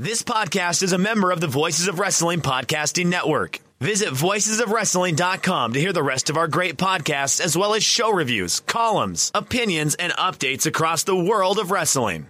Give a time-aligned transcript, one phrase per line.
[0.00, 3.58] This podcast is a member of the Voices of Wrestling Podcasting Network.
[3.80, 8.60] Visit voicesofwrestling.com to hear the rest of our great podcasts, as well as show reviews,
[8.60, 12.28] columns, opinions, and updates across the world of wrestling.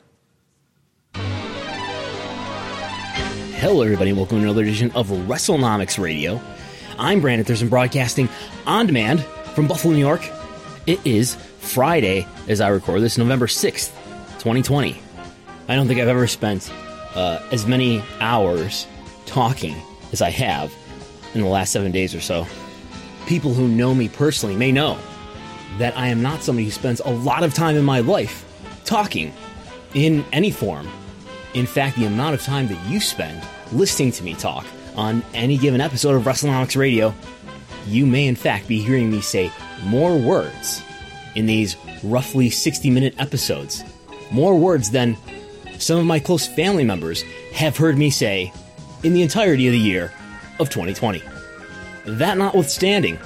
[3.54, 6.40] Hello, everybody, welcome to another edition of WrestleNomics Radio.
[6.98, 8.28] I'm Brandon Thurston, broadcasting
[8.66, 9.22] on demand
[9.54, 10.28] from Buffalo, New York.
[10.88, 13.92] It is Friday as I record this, November 6th,
[14.40, 15.00] 2020.
[15.68, 16.68] I don't think I've ever spent
[17.14, 18.86] uh, as many hours
[19.26, 19.74] talking
[20.12, 20.74] as I have
[21.34, 22.46] in the last seven days or so.
[23.26, 24.98] People who know me personally may know
[25.78, 28.44] that I am not somebody who spends a lot of time in my life
[28.84, 29.32] talking
[29.94, 30.88] in any form.
[31.54, 33.42] In fact, the amount of time that you spend
[33.72, 37.14] listening to me talk on any given episode of WrestleNomics Radio,
[37.86, 39.50] you may in fact be hearing me say
[39.84, 40.82] more words
[41.34, 43.84] in these roughly 60 minute episodes.
[44.30, 45.16] More words than
[45.80, 48.52] some of my close family members have heard me say
[49.02, 50.12] in the entirety of the year
[50.58, 51.22] of 2020.
[52.06, 53.18] That notwithstanding,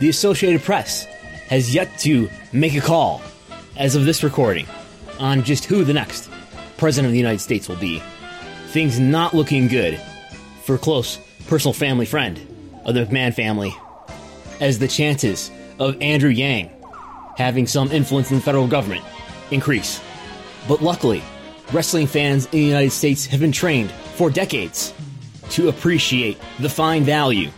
[0.00, 1.04] the Associated Press
[1.48, 3.22] has yet to make a call,
[3.76, 4.66] as of this recording,
[5.18, 6.30] on just who the next
[6.76, 8.02] President of the United States will be.
[8.68, 10.00] Things not looking good
[10.64, 12.38] for close personal family friend
[12.84, 13.74] of the McMahon family,
[14.60, 16.70] as the chances of Andrew Yang
[17.36, 19.04] having some influence in the federal government
[19.50, 20.00] increase.
[20.68, 21.22] But luckily,
[21.74, 24.94] wrestling fans in the United States have been trained for decades
[25.50, 27.50] to appreciate the fine value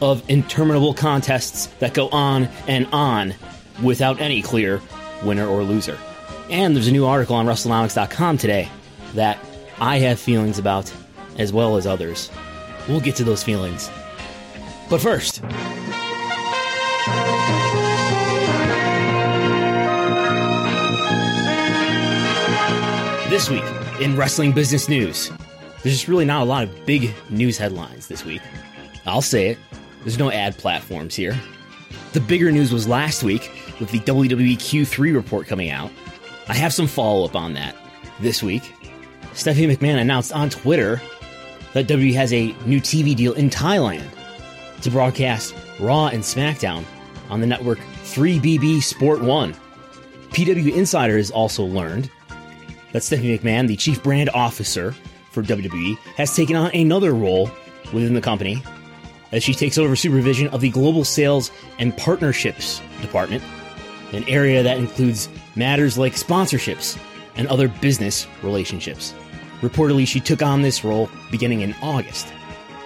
[0.00, 3.34] of interminable contests that go on and on
[3.82, 4.80] without any clear
[5.22, 5.98] winner or loser.
[6.48, 8.70] And there's a new article on WrestleNomics.com today
[9.14, 9.38] that
[9.78, 10.92] I have feelings about,
[11.36, 12.30] as well as others.
[12.88, 13.90] We'll get to those feelings.
[14.88, 15.42] But first,
[23.38, 25.30] This week in wrestling business news,
[25.84, 28.42] there's just really not a lot of big news headlines this week.
[29.06, 29.58] I'll say it,
[30.00, 31.38] there's no ad platforms here.
[32.14, 35.92] The bigger news was last week with the WWE Q3 report coming out.
[36.48, 37.76] I have some follow up on that
[38.18, 38.74] this week.
[39.34, 41.00] Stephanie McMahon announced on Twitter
[41.74, 44.08] that WWE has a new TV deal in Thailand
[44.82, 46.84] to broadcast Raw and SmackDown
[47.30, 49.54] on the network 3BB Sport 1.
[50.30, 52.10] PW Insider has also learned
[52.92, 54.94] that Stephanie McMahon, the chief brand officer
[55.30, 57.50] for WWE, has taken on another role
[57.92, 58.62] within the company
[59.32, 63.42] as she takes over supervision of the global sales and partnerships department,
[64.12, 66.98] an area that includes matters like sponsorships
[67.36, 69.14] and other business relationships.
[69.60, 72.26] Reportedly, she took on this role beginning in August.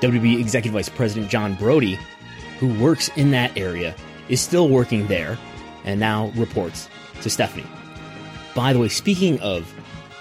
[0.00, 1.98] WWE Executive Vice President John Brody,
[2.58, 3.94] who works in that area,
[4.28, 5.38] is still working there
[5.84, 6.88] and now reports
[7.20, 7.66] to Stephanie.
[8.55, 9.72] By the way, speaking of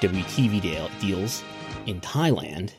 [0.02, 1.44] WTV deal, deals
[1.86, 2.72] in Thailand,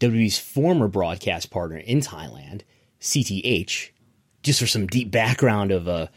[0.00, 2.60] WWE's former broadcast partner in Thailand,
[3.00, 3.88] CTH,
[4.42, 6.08] just for some deep background of uh,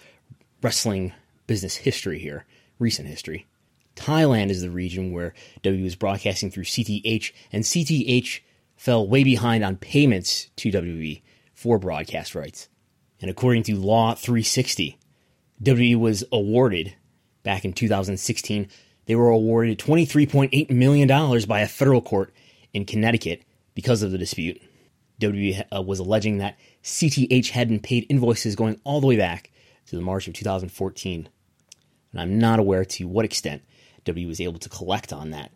[0.62, 1.14] wrestling
[1.48, 2.46] business history here,
[2.80, 3.48] recent history.
[3.96, 5.34] Thailand is the region where
[5.64, 8.42] WWE was broadcasting through CTH, and CTH
[8.76, 11.22] fell way behind on payments to WWE
[11.54, 12.68] for broadcast rights.
[13.22, 15.00] And according to Law 360,
[15.64, 16.94] WWE was awarded
[17.44, 18.68] back in 2016
[19.06, 22.34] they were awarded $23.8 million by a federal court
[22.74, 23.44] in Connecticut
[23.74, 24.62] because of the dispute.
[25.22, 29.52] WWE uh, was alleging that CTH had been paid invoices going all the way back
[29.88, 31.30] to the March of 2014.
[32.12, 33.62] And I'm not aware to what extent
[34.06, 35.51] WWE was able to collect on that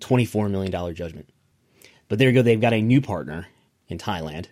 [0.00, 1.28] $24 million judgment.
[2.08, 3.46] But there you go, they've got a new partner
[3.88, 4.46] in Thailand.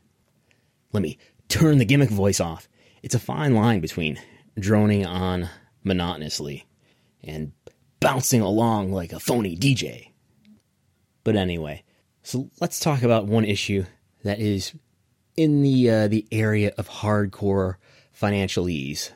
[0.93, 1.19] Let me
[1.49, 2.69] turn the gimmick voice off.
[3.03, 4.21] It's a fine line between
[4.59, 5.49] droning on
[5.83, 6.65] monotonously
[7.23, 7.53] and
[8.05, 10.11] bouncing along like a phony DJ.
[11.25, 11.85] But anyway,
[12.23, 13.87] so let's talk about one issue
[14.25, 14.75] that is
[15.39, 17.77] in the uh, the area of hardcore
[18.13, 19.11] financial ease.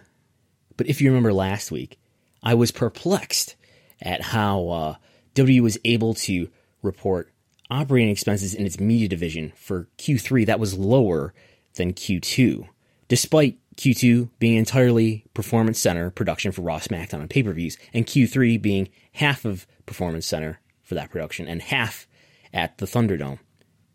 [0.79, 1.99] But if you remember last week,
[2.43, 3.57] I was perplexed
[4.01, 4.95] at how uh,
[5.35, 6.49] W was able to
[6.83, 7.31] report
[7.71, 11.35] operating expenses in its media division for Q3 that was lower
[11.75, 12.67] than Q2,
[13.07, 18.07] despite Q2 being entirely Performance Center production for Raw SmackDown and pay per views, and
[18.07, 22.07] Q3 being half of Performance Center for that production and half
[22.53, 23.39] at the Thunderdome.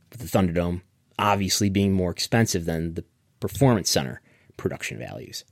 [0.10, 0.82] With the Thunderdome
[1.20, 3.04] obviously being more expensive than the
[3.40, 4.22] Performance Center
[4.58, 5.44] production values.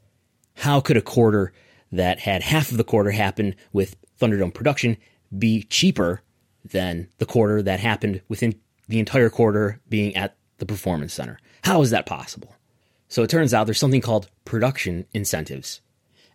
[0.56, 1.52] How could a quarter
[1.92, 4.98] that had half of the quarter happen with Thunderdome production
[5.38, 6.22] be cheaper
[6.64, 8.56] than the quarter that happened within
[8.88, 11.40] the entire quarter being at the Performance Center?
[11.64, 12.56] How is that possible?
[13.12, 15.82] So it turns out there's something called production incentives.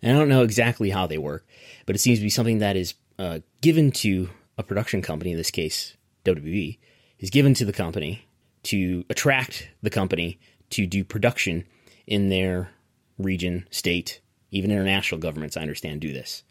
[0.02, 1.46] And I don't know exactly how they work,
[1.86, 4.28] but it seems to be something that is uh, given to
[4.58, 5.96] a production company, in this case,
[6.26, 6.76] WWE,
[7.18, 8.28] is given to the company
[8.64, 10.38] to attract the company
[10.68, 11.64] to do production
[12.06, 12.68] in their
[13.16, 14.20] region, state,
[14.50, 16.42] even international governments, I understand, do this.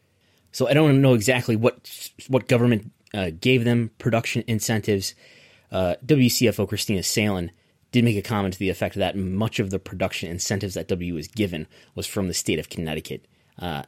[0.51, 5.13] So I don't know exactly what what government uh, gave them production incentives.
[5.72, 7.51] Uh, WCFO Kristina Salen
[7.95, 11.13] did make a comment to the effect that much of the production incentives that W
[11.13, 11.65] was given
[11.95, 13.25] was from the state of Connecticut,
[13.57, 13.83] uh,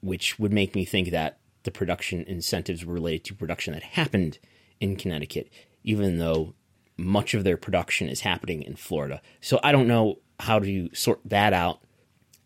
[0.00, 4.40] which would make me think that the production incentives were related to production that happened
[4.80, 5.48] in Connecticut,
[5.84, 6.54] even though
[6.96, 9.22] much of their production is happening in Florida.
[9.40, 11.78] So I don't know how to sort that out.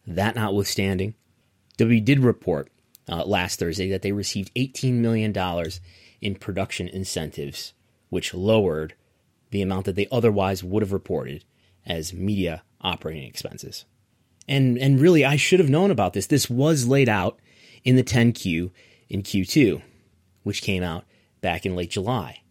[0.06, 1.14] That notwithstanding,
[1.78, 2.68] W did report
[3.08, 5.32] uh, last Thursday that they received $18 million
[6.20, 7.72] in production incentives,
[8.10, 8.92] which lowered
[9.52, 11.44] the amount that they otherwise would have reported
[11.86, 13.84] as media operating expenses.
[14.48, 16.26] And and really I should have known about this.
[16.26, 17.38] This was laid out
[17.84, 18.70] in the 10Q
[19.08, 19.82] in Q2,
[20.42, 21.04] which came out
[21.40, 22.42] back in late July.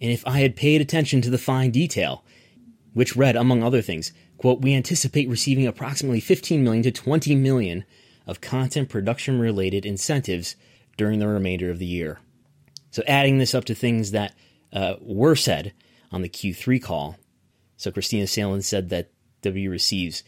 [0.00, 2.24] And if I had paid attention to the fine detail,
[2.94, 7.84] which read among other things, quote, we anticipate receiving approximately 15 million to 20 million
[8.26, 10.56] of content production related incentives
[10.96, 12.20] during the remainder of the year.
[12.90, 14.34] So adding this up to things that
[14.72, 15.72] uh, were said
[16.10, 17.16] on the Q3 call.
[17.76, 19.10] So Kristina Salen said that
[19.42, 20.22] W receives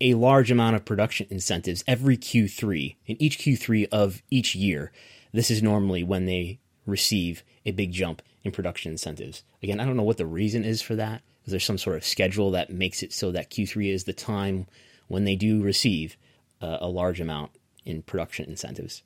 [0.00, 4.92] a large amount of production incentives every Q3, in each Q3 of each year.
[5.32, 9.42] This is normally when they receive a big jump in production incentives.
[9.62, 11.22] Again, I don't know what the reason is for that.
[11.44, 14.66] Is there some sort of schedule that makes it so that Q3 is the time
[15.08, 16.16] when they do receive
[16.60, 17.52] uh, a large amount
[17.84, 19.02] in production incentives?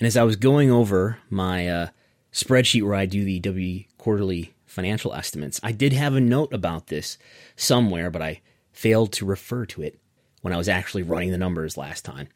[0.00, 1.88] And as I was going over my uh,
[2.32, 5.58] spreadsheet where I do the W quarterly financial estimates.
[5.62, 7.18] I did have a note about this
[7.56, 9.98] somewhere, but I failed to refer to it
[10.42, 12.28] when I was actually running the numbers last time.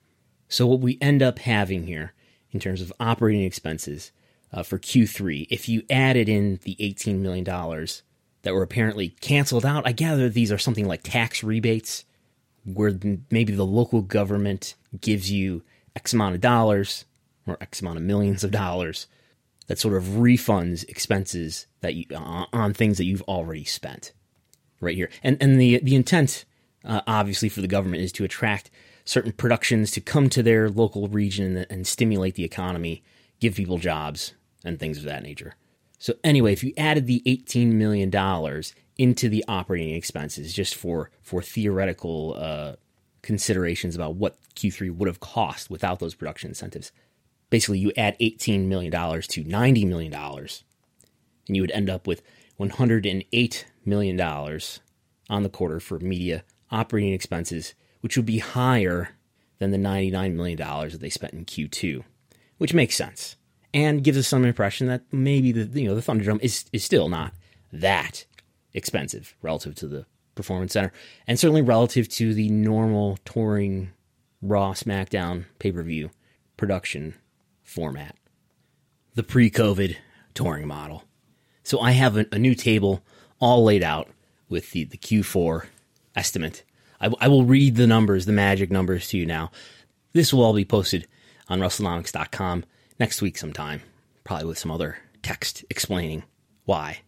[0.48, 2.14] So, what we end up having here
[2.50, 4.12] in terms of operating expenses
[4.52, 9.86] uh, for Q3, if you added in the $18 million that were apparently canceled out,
[9.86, 12.04] I gather these are something like tax rebates,
[12.64, 12.98] where
[13.30, 15.62] maybe the local government gives you
[15.96, 17.04] X amount of dollars
[17.46, 19.06] or X amount of millions of dollars
[19.72, 24.12] that sort of refunds expenses that you uh, on things that you've already spent
[24.82, 25.08] right here.
[25.22, 26.44] And and the the intent
[26.84, 28.70] uh, obviously for the government is to attract
[29.06, 33.02] certain productions to come to their local region and, and stimulate the economy,
[33.40, 35.54] give people jobs and things of that nature.
[35.98, 41.10] So anyway, if you added the 18 million dollars into the operating expenses just for
[41.22, 42.74] for theoretical uh,
[43.22, 46.92] considerations about what Q3 would have cost without those production incentives,
[47.52, 50.56] basically you add $18 million to $90 million, and
[51.48, 52.22] you would end up with
[52.58, 54.20] $108 million
[55.28, 59.10] on the quarter for media operating expenses, which would be higher
[59.58, 62.02] than the $99 million that they spent in Q2,
[62.56, 63.36] which makes sense
[63.74, 67.10] and gives us some impression that maybe the you know the Thunderdome is is still
[67.10, 67.34] not
[67.70, 68.24] that
[68.72, 70.92] expensive relative to the Performance Center,
[71.26, 73.92] and certainly relative to the normal touring
[74.40, 76.10] Raw SmackDown pay per view
[76.56, 77.14] production
[77.72, 78.16] format,
[79.14, 79.96] the pre COVID
[80.34, 81.04] touring model.
[81.64, 83.02] So I have a, a, new table
[83.38, 84.08] all laid out
[84.48, 85.66] with the, the Q4
[86.14, 86.64] estimate.
[87.00, 89.50] I, I will read the numbers, the magic numbers to you now.
[90.12, 91.06] This will all be posted
[91.48, 92.64] on WrestleNomics.com
[92.98, 93.82] next week sometime,
[94.24, 96.24] probably with some other text explaining
[96.64, 97.00] why.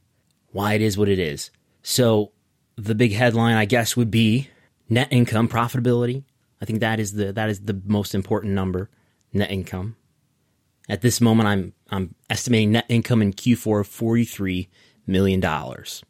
[0.53, 1.51] Why it is what it is.
[1.83, 2.33] So
[2.77, 4.49] the big headline, I guess, would be
[4.89, 6.25] net income profitability.
[6.63, 8.89] I think that is the that is the most important number,
[9.33, 9.97] net income.
[10.89, 14.69] At this moment, I'm I'm estimating net income in Q4 of forty three
[15.07, 16.03] million dollars.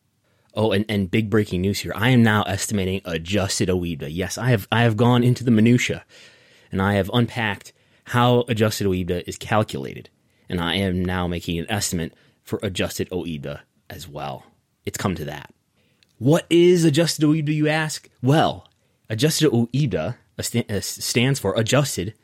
[0.56, 1.92] Oh, and, and big breaking news here.
[1.96, 4.08] I am now estimating adjusted OIBDA.
[4.10, 6.04] Yes, I have I have gone into the minutia
[6.70, 7.72] and I have unpacked
[8.04, 10.10] how adjusted OIBDA is calculated.
[10.48, 12.12] And I am now making an estimate
[12.42, 14.44] for adjusted OIBDA as well.
[14.84, 15.54] It's come to that.
[16.18, 18.08] What is adjusted OIBDA, you ask?
[18.22, 18.68] Well,
[19.08, 22.14] adjusted OIBDA uh, uh, stands for adjusted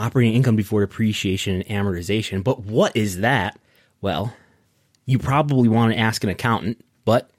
[0.00, 2.42] operating income before depreciation and amortization.
[2.42, 3.58] But what is that?
[4.00, 4.34] Well,
[5.06, 7.30] you probably want to ask an accountant, but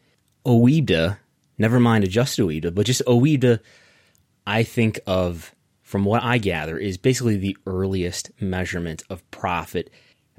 [0.46, 1.18] OIBDA,
[1.58, 3.60] never mind adjusted OIBDA, but just OIBDA,
[4.46, 9.90] I think of, from what I gather, is basically the earliest measurement of profit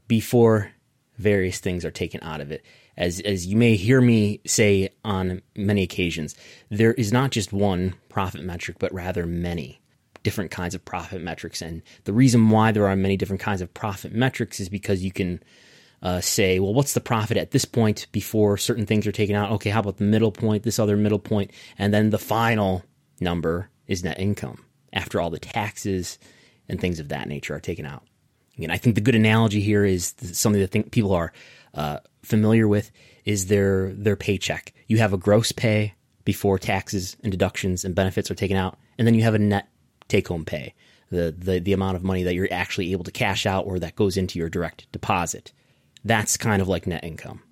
[0.09, 0.73] before
[1.19, 2.65] various things are taken out of it.
[2.97, 6.37] As, as you may hear me say on many occasions,
[6.69, 9.81] there is not just one profit metric, but rather many
[10.23, 11.63] different kinds of profit metrics.
[11.63, 15.13] And the reason why there are many different kinds of profit metrics is because you
[15.13, 15.43] can
[16.03, 19.51] uh, say, well, what's the profit at this point before certain things are taken out?
[19.53, 22.85] Okay, how about the middle point, this other middle point, and then the final
[23.21, 26.19] number is net income after all the taxes
[26.69, 28.03] and things of that nature are taken out.
[28.59, 31.33] And I think the good analogy here is something that think people are
[31.75, 32.91] uh, familiar with
[33.25, 34.73] is their their paycheck.
[34.89, 39.07] You have a gross pay before taxes and deductions and benefits are taken out, and
[39.07, 39.69] then you have a net
[40.09, 40.75] take home pay,
[41.11, 43.97] the, the the amount of money that you're actually able to cash out or that
[43.97, 45.53] goes into your direct deposit.
[46.05, 47.43] That's kind of like net income,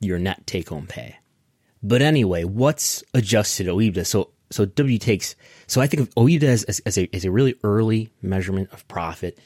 [0.00, 1.16] your net take home pay.
[1.82, 4.06] But anyway, what's adjusted OIBDA?
[4.06, 5.36] So so W takes
[5.66, 8.86] so I think of OIBDA as, as, as, a, as a really early measurement of
[8.88, 9.38] profit,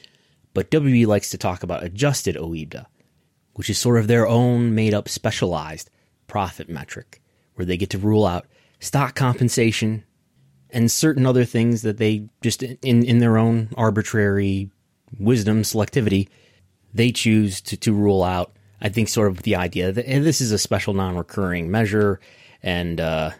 [0.53, 2.85] but WB likes to talk about adjusted OIBDA,
[3.53, 5.89] which is sort of their own made up specialized
[6.27, 7.21] profit metric,
[7.55, 8.47] where they get to rule out
[8.79, 10.03] stock compensation
[10.69, 14.69] and certain other things that they just in, in their own arbitrary
[15.19, 16.27] wisdom selectivity
[16.95, 18.53] they choose to, to rule out.
[18.81, 22.19] I think sort of the idea that this is a special non-recurring measure,
[22.63, 23.31] and uh,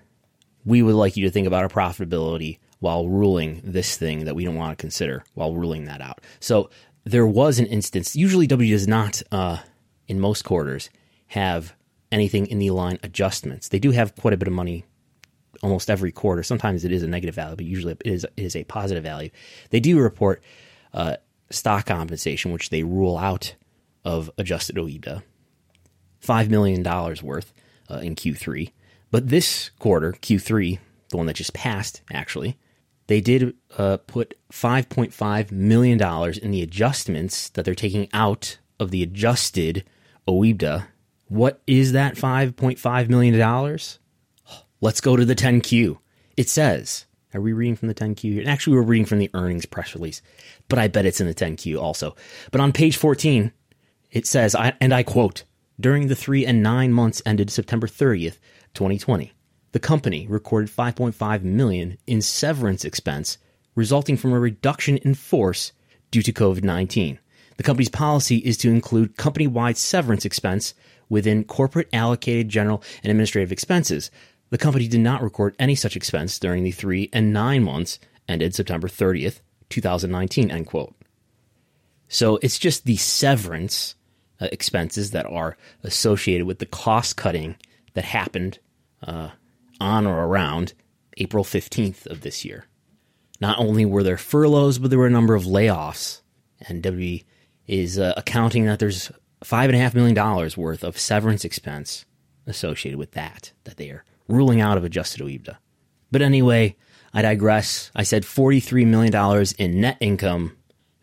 [0.65, 4.43] we would like you to think about our profitability while ruling this thing that we
[4.43, 6.21] don't want to consider while ruling that out.
[6.39, 6.69] So
[7.05, 8.15] there was an instance.
[8.15, 9.59] Usually, W does not, uh,
[10.07, 10.89] in most quarters,
[11.27, 11.73] have
[12.11, 13.69] anything in the line adjustments.
[13.69, 14.85] They do have quite a bit of money
[15.63, 16.43] almost every quarter.
[16.43, 19.29] Sometimes it is a negative value, but usually it is, it is a positive value.
[19.69, 20.43] They do report
[20.93, 21.17] uh,
[21.49, 23.55] stock compensation, which they rule out
[24.03, 25.23] of adjusted OIBDA,
[26.23, 26.83] $5 million
[27.23, 27.53] worth
[27.89, 28.71] uh, in Q3.
[29.11, 32.57] But this quarter, Q3, the one that just passed, actually,
[33.07, 36.01] they did uh, put $5.5 million
[36.41, 39.83] in the adjustments that they're taking out of the adjusted
[40.27, 40.87] OIBDA.
[41.27, 43.79] What is that $5.5 million?
[44.81, 45.97] Let's go to the 10Q.
[46.37, 48.47] It says are we reading from the 10Q?
[48.47, 50.21] Actually, we're reading from the earnings press release,
[50.69, 52.15] but I bet it's in the 10Q also.
[52.51, 53.51] But on page 14,
[54.11, 55.43] it says, and I quote,
[55.77, 58.37] during the three and nine months ended September 30th,
[58.73, 59.33] 2020,
[59.73, 63.37] the company recorded 5.5 million in severance expense
[63.75, 65.73] resulting from a reduction in force
[66.11, 67.17] due to COVID-19.
[67.57, 70.73] The company's policy is to include company-wide severance expense
[71.09, 74.09] within corporate allocated general and administrative expenses,
[74.49, 78.55] the company did not record any such expense during the three and nine months ended
[78.55, 80.95] September 30th, 2019, end quote.
[82.07, 83.95] So it's just the severance
[84.39, 87.55] uh, expenses that are associated with the cost cutting
[87.93, 88.59] that happened
[89.03, 89.29] uh,
[89.79, 90.73] on or around
[91.17, 92.65] April 15th of this year.
[93.41, 96.21] Not only were there furloughs, but there were a number of layoffs.
[96.61, 97.19] And W
[97.67, 99.11] is uh, accounting that there's
[99.43, 102.05] $5.5 million worth of severance expense
[102.47, 105.57] associated with that, that they are ruling out of adjusted OIBDA.
[106.11, 106.75] But anyway,
[107.13, 107.91] I digress.
[107.95, 110.55] I said $43 million in net income,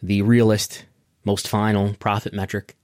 [0.03, 0.85] the realist,
[1.25, 2.77] most final profit metric.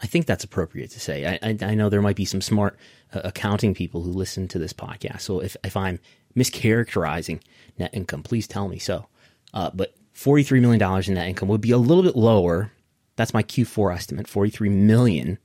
[0.00, 1.26] I think that's appropriate to say.
[1.26, 2.76] I, I, I know there might be some smart
[3.14, 5.20] uh, accounting people who listen to this podcast.
[5.20, 6.00] So if, if I'm
[6.36, 7.40] mischaracterizing
[7.78, 9.06] net income, please tell me so.
[9.54, 12.72] Uh, but $43 million in net income would be a little bit lower.
[13.16, 15.38] That's my Q4 estimate, 43 million,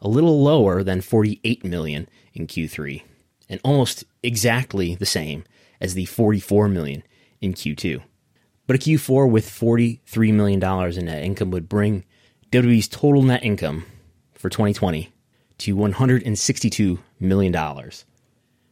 [0.00, 3.02] a little lower than 48 million in Q3
[3.52, 5.44] and almost exactly the same
[5.78, 7.02] as the 44 million
[7.42, 8.02] in Q2.
[8.66, 10.62] But a Q4 with $43 million
[10.98, 12.04] in net income would bring
[12.50, 13.84] WWE's total net income
[14.32, 15.12] for 2020
[15.58, 17.90] to $162 million.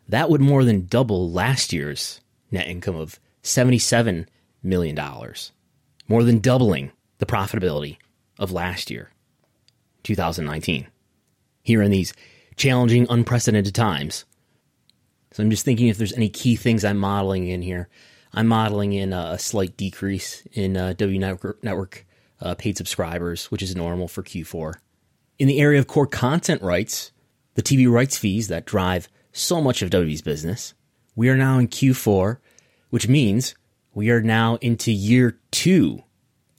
[0.08, 4.26] That would more than double last year's net income of $77
[4.62, 4.99] million,
[6.08, 7.99] more than doubling the profitability
[8.38, 9.10] of last year,
[10.04, 10.87] 2019.
[11.62, 12.14] Here in these
[12.56, 14.25] challenging, unprecedented times,
[15.32, 17.88] So I'm just thinking if there's any key things I'm modeling in here.
[18.32, 22.06] I'm modeling in a, slight decrease in uh, W Network,
[22.40, 24.75] uh, paid subscribers, which is normal for Q4.
[25.38, 27.12] In the area of core content rights,
[27.54, 30.75] the TV rights fees that drive so much of WWE's business,
[31.16, 32.38] we are now in Q4,
[32.90, 33.54] which means
[33.94, 36.02] we are now into year two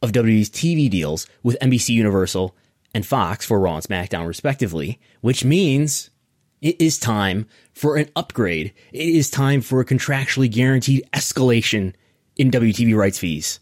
[0.02, 2.56] of WWE's TV deals with NBC Universal
[2.94, 6.10] and Fox for Raw and SmackDown, respectively, which means
[6.62, 8.74] it is time for an upgrade.
[8.92, 11.94] It is time for a contractually guaranteed escalation
[12.36, 13.60] in WTV rights fees.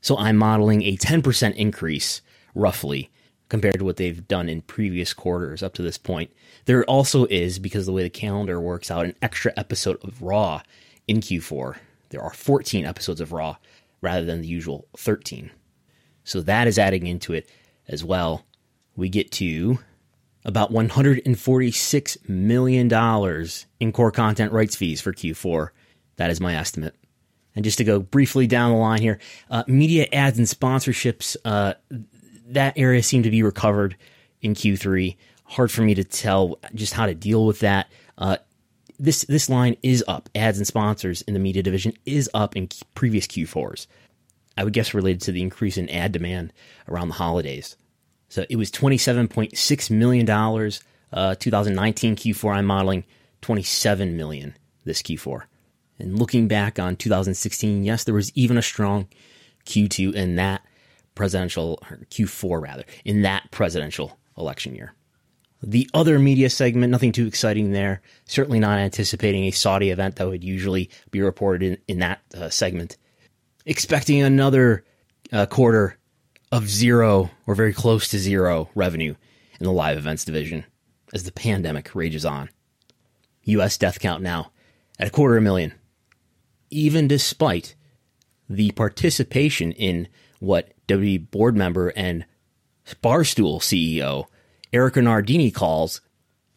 [0.00, 2.20] So I'm modeling a 10% increase,
[2.54, 3.10] roughly,
[3.48, 6.30] compared to what they've done in previous quarters up to this point.
[6.66, 10.62] There also is, because the way the calendar works out, an extra episode of Raw
[11.08, 11.76] in Q4.
[12.10, 13.56] There are 14 episodes of Raw
[14.00, 15.50] rather than the usual 13.
[16.24, 17.48] So that is adding into it
[17.88, 18.44] as well.
[18.94, 19.78] We get to
[20.46, 23.48] about $146 million
[23.80, 25.70] in core content rights fees for Q4.
[26.16, 26.94] That is my estimate.
[27.56, 29.18] And just to go briefly down the line here,
[29.50, 31.74] uh, media ads and sponsorships, uh,
[32.48, 33.96] that area seemed to be recovered
[34.40, 35.16] in Q3.
[35.44, 37.90] Hard for me to tell just how to deal with that.
[38.16, 38.36] Uh,
[38.98, 40.28] this this line is up.
[40.34, 43.86] Ads and sponsors in the media division is up in previous Q4s.
[44.56, 46.52] I would guess related to the increase in ad demand
[46.88, 47.76] around the holidays.
[48.28, 50.28] So it was $27.6 million,
[51.12, 52.54] uh, 2019 Q4.
[52.54, 53.04] I'm modeling
[53.42, 55.42] 27 million this Q4.
[55.98, 59.08] And looking back on 2016, yes, there was even a strong
[59.64, 60.62] Q2 in that
[61.14, 64.94] presidential, Q4 rather, in that presidential election year.
[65.62, 68.02] The other media segment, nothing too exciting there.
[68.26, 72.50] Certainly not anticipating a Saudi event that would usually be reported in, in that uh,
[72.50, 72.98] segment
[73.66, 74.84] expecting another
[75.32, 75.98] uh, quarter
[76.52, 79.14] of zero or very close to zero revenue
[79.58, 80.64] in the live events division
[81.12, 82.50] as the pandemic rages on.
[83.44, 83.78] U.S.
[83.78, 84.50] death count now
[84.98, 85.72] at a quarter of a million.
[86.70, 87.74] Even despite
[88.48, 90.08] the participation in
[90.40, 92.24] what W board member and
[93.02, 94.26] Barstool CEO
[94.72, 96.00] Erika Nardini calls,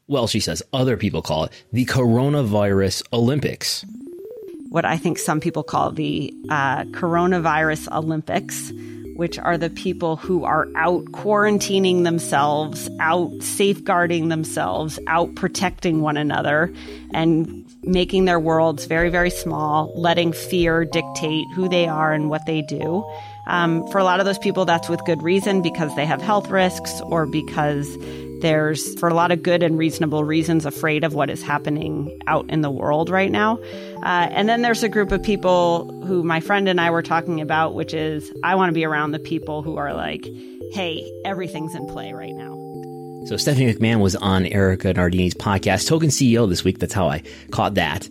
[0.08, 3.86] well, she says other people call it the coronavirus Olympics
[4.70, 8.72] what I think some people call the uh, coronavirus Olympics,
[9.20, 16.16] which are the people who are out quarantining themselves, out safeguarding themselves, out protecting one
[16.16, 16.74] another,
[17.14, 22.46] and making their worlds very, very small, letting fear dictate who they are and what
[22.46, 23.06] they do.
[23.46, 26.50] Um, for a lot of those people, that's with good reason because they have health
[26.50, 27.98] risks or because
[28.42, 32.50] there's, for a lot of good and reasonable reasons, afraid of what is happening out
[32.50, 33.60] in the world right now.
[34.04, 37.42] Uh, and then there's a group of people who my friend and I were talking
[37.42, 40.26] about, which is I want to be around the people who are like,
[40.72, 42.56] hey, everything's in play right now.
[43.26, 46.80] So Stephanie McMahon was on Erika Nardini's podcast, Token CEO, this week.
[46.80, 48.10] That's how I caught that.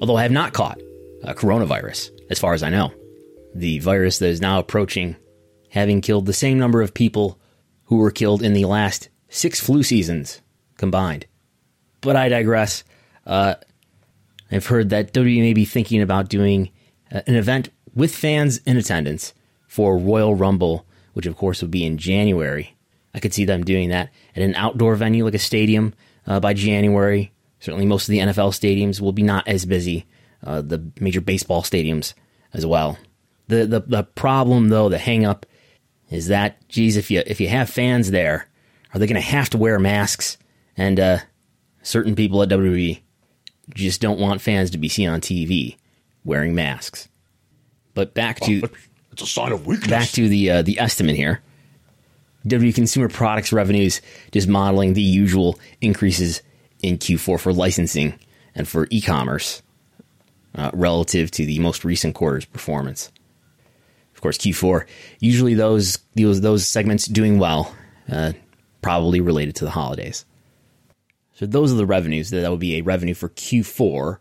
[0.00, 0.80] Although I have not caught
[1.22, 2.92] a coronavirus, as far as I know.
[3.54, 5.16] The virus that is now approaching,
[5.70, 7.38] having killed the same number of people
[7.84, 10.40] who were killed in the last six flu seasons
[10.76, 11.26] combined.
[12.00, 12.84] But I digress.
[13.26, 13.54] Uh,
[14.50, 16.70] I've heard that WWE may be thinking about doing
[17.10, 19.34] uh, an event with fans in attendance
[19.66, 22.76] for Royal Rumble, which of course would be in January.
[23.14, 25.94] I could see them doing that at an outdoor venue like a stadium
[26.26, 27.32] uh, by January.
[27.60, 30.06] Certainly, most of the NFL stadiums will be not as busy.
[30.44, 32.12] Uh, the major baseball stadiums
[32.52, 32.98] as well.
[33.48, 35.46] The, the the problem though, the hang up,
[36.10, 38.48] is that geez, if you if you have fans there,
[38.92, 40.38] are they going to have to wear masks?
[40.76, 41.18] And uh,
[41.82, 43.00] certain people at WWE
[43.74, 45.76] just don't want fans to be seen on TV
[46.24, 47.08] wearing masks.
[47.94, 48.68] But back to oh,
[49.12, 49.88] it's a sign of weakness.
[49.88, 51.40] Back to the uh, the estimate here.
[52.46, 56.42] WWE Consumer Products revenues just modeling the usual increases
[56.82, 58.18] in Q4 for licensing
[58.54, 59.62] and for e-commerce
[60.54, 63.10] uh, relative to the most recent quarter's performance.
[64.14, 64.86] Of course, Q4
[65.20, 67.74] usually those those those segments doing well,
[68.10, 68.32] uh,
[68.86, 70.24] probably related to the holidays.
[71.34, 72.30] So those are the revenues.
[72.30, 74.18] That would be a revenue for Q4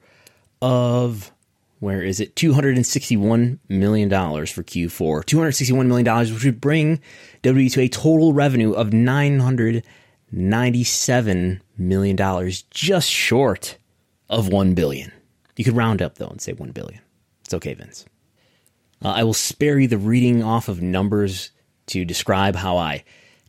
[0.60, 1.32] of
[1.80, 2.36] where is it?
[2.36, 5.24] $261 million for Q4.
[5.24, 7.00] $261 million, which would bring
[7.44, 13.78] WWE to a total revenue of $997 million, just short
[14.32, 15.12] of 1 billion.
[15.58, 17.02] You could round up, though, and say 1 billion.
[17.44, 18.04] It's okay, Vince.
[19.04, 21.52] Uh, I will spare you the reading off of numbers
[21.86, 23.04] to describe how I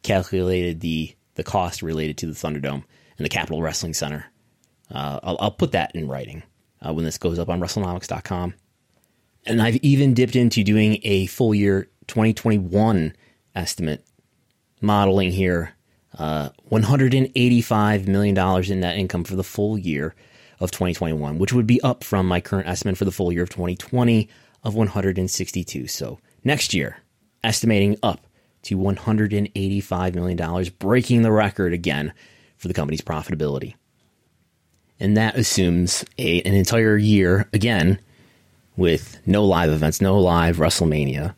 [0.07, 2.85] calculated the, the cost related to the Thunderdome
[3.19, 4.27] and the Capitol Wrestling Center.
[4.91, 6.45] Uh, I'll, I'll, put that in writing
[6.81, 8.55] uh, when this goes up on WrestleNomics.com.
[9.45, 13.15] And I've even dipped into doing a full year 2021
[13.55, 14.05] estimate
[14.81, 15.73] modeling here.
[16.17, 20.15] Uh, $185 million in net income for the full year
[20.61, 23.51] of 2021, which would be up from my current estimate for the full year of
[23.51, 24.29] 2020
[24.63, 25.87] of 162.
[25.89, 26.99] So next year,
[27.45, 28.26] estimating up
[28.67, 32.13] to $185 million, breaking the record again
[32.57, 33.75] for the company's profitability.
[34.99, 38.01] And that assumes a, an entire year, again,
[38.77, 41.35] with no live events, no live WrestleMania,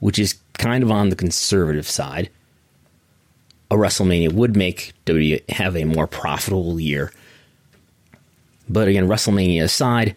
[0.00, 2.28] which is kind of on the conservative side.
[3.70, 7.12] A WrestleMania would make WWE have a more profitable year.
[8.68, 10.16] But again, WrestleMania aside,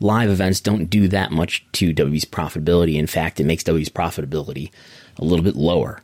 [0.00, 2.96] live events don't do that much to WWE's profitability.
[2.96, 4.70] In fact, it makes WWE's profitability
[5.20, 6.02] a little bit lower.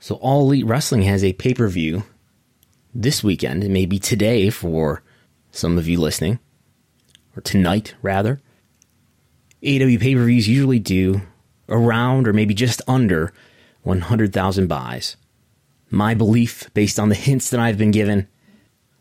[0.00, 2.04] So, All Elite Wrestling has a pay per view
[2.94, 5.02] this weekend, and maybe today for
[5.52, 6.38] some of you listening,
[7.36, 8.40] or tonight rather.
[9.62, 11.20] AEW pay per views usually do
[11.68, 13.32] around or maybe just under
[13.82, 15.16] 100,000 buys.
[15.90, 18.28] My belief, based on the hints that I've been given,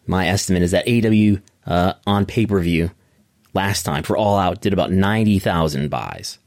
[0.06, 2.92] my estimate is that AEW uh, on pay per view
[3.58, 6.38] last time for All Out did about 90,000 buys.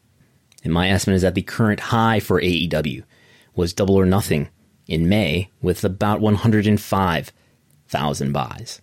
[0.62, 3.02] And my estimate is that the current high for AEW
[3.56, 4.48] was double or nothing
[4.86, 8.80] in May with about 105,000 buys.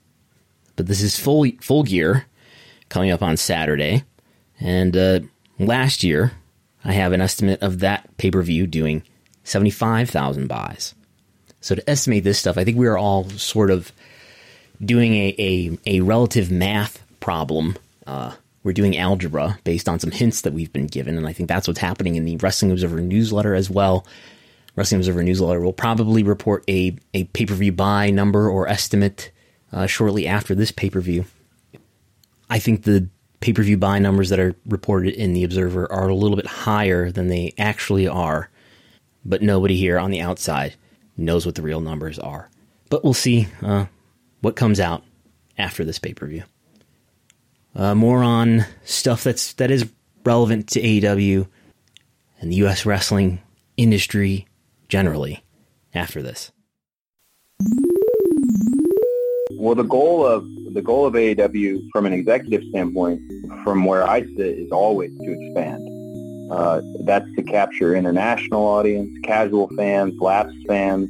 [0.76, 2.26] But this is full full gear
[2.90, 4.04] coming up on Saturday,
[4.60, 5.22] and uh,
[5.58, 6.34] last year
[6.84, 9.04] I have an estimate of that pay per view doing
[9.46, 10.94] 75,000 buys.
[11.62, 13.94] So to estimate this stuff, I think we are all sort of
[14.84, 17.78] doing a, a, a relative math problem.
[18.08, 21.48] Uh, we're doing algebra based on some hints that we've been given, and I think
[21.48, 24.06] that's what's happening in the Wrestling Observer newsletter as well.
[24.76, 29.32] Wrestling Observer newsletter will probably report a, a pay per view buy number or estimate
[29.72, 31.26] uh, shortly after this pay per view.
[32.50, 36.08] I think the pay per view buy numbers that are reported in the Observer are
[36.08, 38.50] a little bit higher than they actually are,
[39.26, 40.76] but nobody here on the outside
[41.18, 42.50] knows what the real numbers are.
[42.90, 43.86] But we'll see uh,
[44.42, 45.04] what comes out
[45.58, 46.44] after this pay per view.
[47.76, 49.92] Uh, more on stuff that's that is
[50.24, 51.48] relevant to AEW
[52.40, 52.86] and the U.S.
[52.86, 53.40] wrestling
[53.78, 54.48] industry
[54.90, 55.44] generally
[55.94, 56.52] after this.
[59.60, 63.22] Well, the goal of the goal of AEW from an executive standpoint,
[63.64, 65.88] from where I sit, is always to expand.
[66.52, 71.10] Uh, that's to capture international audience, casual fans, lapsed fans,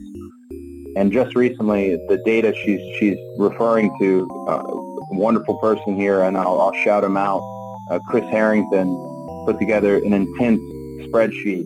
[0.96, 4.64] and just recently, the data she's she's referring to, uh,
[5.12, 7.42] wonderful person here, and I'll, I'll shout him out.
[7.90, 8.88] Uh, Chris Harrington
[9.46, 10.60] put together an intense
[11.08, 11.66] spreadsheet,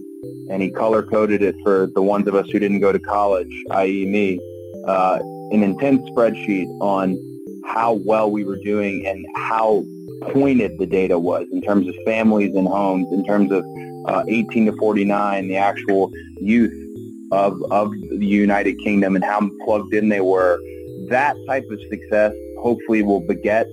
[0.50, 3.52] and he color coded it for the ones of us who didn't go to college,
[3.72, 4.40] i.e., me.
[4.88, 5.20] Uh,
[5.52, 7.18] an intense spreadsheet on
[7.66, 9.84] how well we were doing and how
[10.32, 13.66] pointed the data was in terms of families and homes, in terms of
[14.06, 16.74] uh, 18 to 49, the actual youth
[17.32, 20.60] of, of the United Kingdom and how plugged in they were.
[21.10, 23.68] That type of success hopefully will beget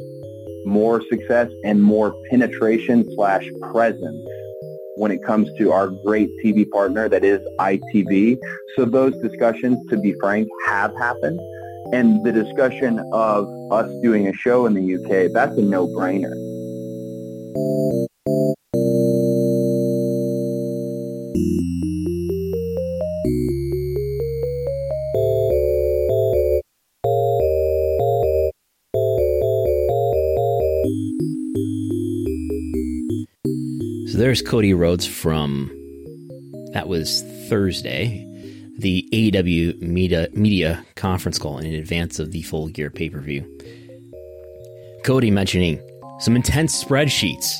[0.64, 4.26] more success and more penetration slash presence
[4.96, 8.38] when it comes to our great TV partner that is ITV.
[8.74, 11.38] So those discussions, to be frank, have happened.
[11.92, 16.47] And the discussion of us doing a show in the UK, that's a no-brainer.
[34.18, 35.68] There's Cody Rhodes from
[36.72, 38.24] that was Thursday
[38.76, 43.46] the AEW media, media conference call in advance of the full gear pay per view.
[45.04, 45.80] Cody mentioning
[46.18, 47.58] some intense spreadsheets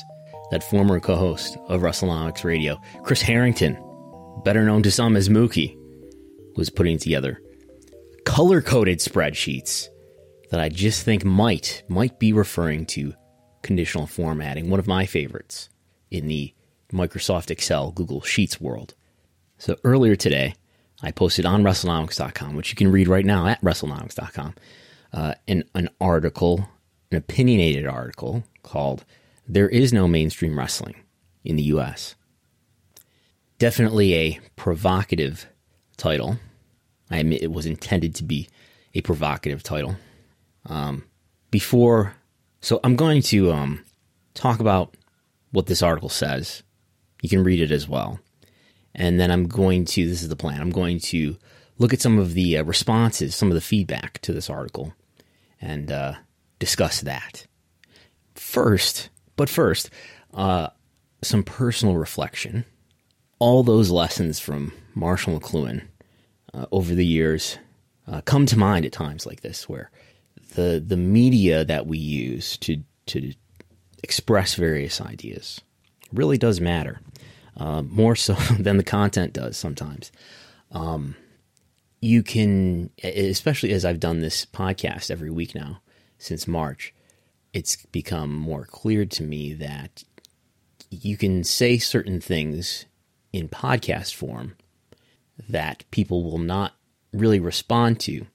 [0.51, 3.77] that former co host of WrestleNomics Radio, Chris Harrington,
[4.43, 5.77] better known to some as Mookie,
[6.57, 7.41] was putting together.
[8.25, 9.87] Color coded spreadsheets
[10.51, 13.13] that I just think might might be referring to
[13.63, 15.69] conditional formatting, one of my favorites
[16.11, 16.53] in the
[16.91, 18.95] Microsoft Excel Google Sheets world.
[19.57, 20.55] So earlier today,
[21.01, 24.55] I posted on WrestleNomics.com, which you can read right now at WrestleNomics.com,
[25.13, 26.69] uh, an, an article,
[27.11, 29.05] an opinionated article called
[29.47, 30.95] There Is No Mainstream Wrestling
[31.43, 32.15] in the U.S.
[33.59, 35.47] Definitely a provocative
[35.97, 36.37] title.
[37.09, 38.47] I admit it was intended to be
[38.93, 39.95] a provocative title.
[40.65, 41.05] Um,
[41.51, 42.15] before,
[42.61, 43.83] so I'm going to um,
[44.33, 44.95] talk about
[45.51, 46.63] what this article says.
[47.21, 48.19] You can read it as well.
[48.95, 51.37] And then I'm going to, this is the plan, I'm going to
[51.77, 54.93] look at some of the uh, responses, some of the feedback to this article,
[55.61, 56.13] and uh,
[56.59, 57.45] discuss that.
[58.35, 59.89] First, but first,
[60.33, 60.69] uh,
[61.21, 62.65] some personal reflection.
[63.39, 65.83] All those lessons from Marshall McLuhan
[66.53, 67.57] uh, over the years
[68.07, 69.91] uh, come to mind at times like this, where
[70.55, 73.33] the the media that we use to to
[74.03, 75.61] express various ideas
[76.13, 77.01] really does matter,
[77.57, 80.11] uh, more so than the content does sometimes.
[80.71, 81.15] Um,
[82.01, 85.81] you can, especially as I've done this podcast every week now
[86.17, 86.93] since March,
[87.53, 90.03] it's become more clear to me that
[90.89, 92.85] you can say certain things
[93.33, 94.55] in podcast form
[95.47, 96.73] that people will not
[97.13, 98.25] really respond to,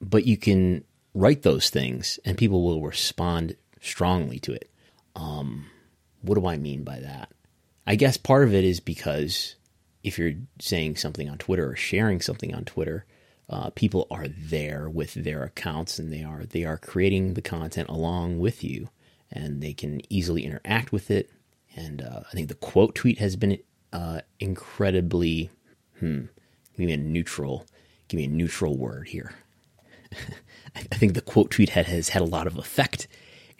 [0.00, 4.71] but you can write those things and people will respond strongly to it.
[5.14, 5.66] Um,
[6.22, 7.30] what do I mean by that?
[7.86, 9.56] I guess part of it is because
[10.02, 13.04] if you're saying something on Twitter or sharing something on Twitter,
[13.48, 17.88] uh, people are there with their accounts and they are they are creating the content
[17.88, 18.88] along with you,
[19.30, 21.30] and they can easily interact with it.
[21.76, 23.58] And uh, I think the quote tweet has been
[23.92, 25.50] uh, incredibly.
[25.98, 26.26] Hmm,
[26.76, 27.66] give me a neutral.
[28.08, 29.34] Give me a neutral word here.
[30.76, 33.08] I think the quote tweet had, has had a lot of effect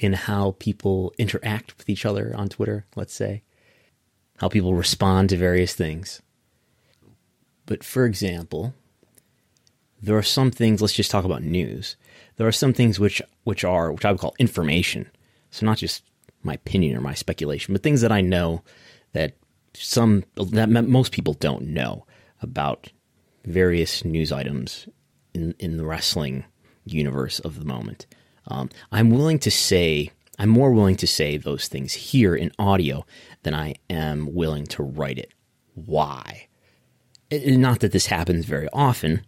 [0.02, 2.84] in how people interact with each other on Twitter.
[2.96, 3.44] Let's say
[4.38, 6.20] how people respond to various things.
[7.66, 8.74] But for example,
[10.02, 10.82] there are some things.
[10.82, 11.96] Let's just talk about news.
[12.36, 15.08] There are some things which which are which I would call information.
[15.52, 16.02] So not just
[16.42, 18.62] my opinion or my speculation, but things that I know
[19.12, 19.36] that
[19.74, 22.04] some that most people don't know
[22.40, 22.90] about
[23.44, 24.88] various news items
[25.32, 26.44] in in the wrestling
[26.84, 28.06] universe of the moment.
[28.48, 33.04] Um, I'm willing to say I'm more willing to say those things here in audio
[33.42, 35.32] than I am willing to write it.
[35.74, 36.48] Why?
[37.30, 39.24] It, not that this happens very often,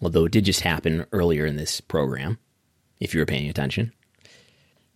[0.00, 2.38] although it did just happen earlier in this program,
[3.00, 3.92] if you were paying attention.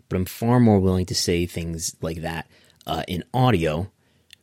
[0.09, 2.49] But I'm far more willing to say things like that
[2.87, 3.91] uh, in audio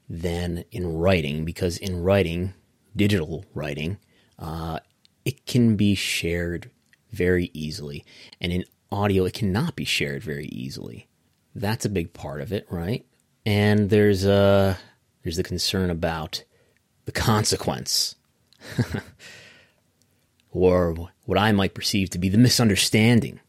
[0.07, 2.53] than in writing, because in writing,
[2.95, 3.97] digital writing,
[4.37, 4.79] uh,
[5.23, 6.69] it can be shared
[7.11, 8.05] very easily.
[8.39, 11.07] And in audio, it cannot be shared very easily.
[11.53, 13.05] That's a big part of it, right?
[13.45, 14.75] And there's uh
[15.23, 16.43] there's the concern about
[17.05, 18.15] the consequence,
[20.51, 23.39] or what I might perceive to be the misunderstanding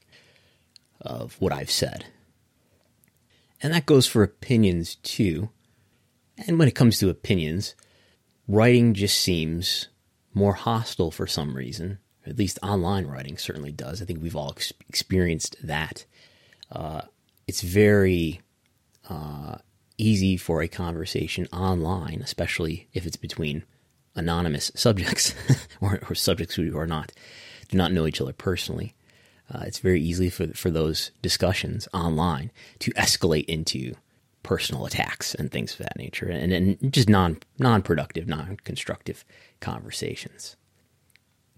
[1.01, 2.07] of what I've said.
[3.63, 5.51] And that goes for opinions too.
[6.47, 7.75] And when it comes to opinions,
[8.47, 9.89] writing just seems
[10.35, 11.99] more hostile for some reason.
[12.27, 14.03] At least online writing certainly does.
[14.03, 16.05] I think we've all ex- experienced that.
[16.71, 17.03] Uh,
[17.47, 18.41] it's very
[19.09, 19.57] uh,
[19.99, 23.65] easy for a conversation online, especially if it's between
[24.15, 25.35] anonymous subjects
[25.81, 27.13] or, or, subjects who are not
[27.69, 28.95] do not know each other personally.
[29.53, 33.95] Uh, it's very easy for for those discussions online to escalate into
[34.43, 39.25] personal attacks and things of that nature, and, and just non non productive, non constructive
[39.61, 40.57] conversations.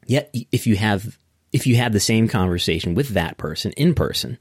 [0.09, 1.19] Yet, if you have
[1.53, 4.39] if you have the same conversation with that person in person,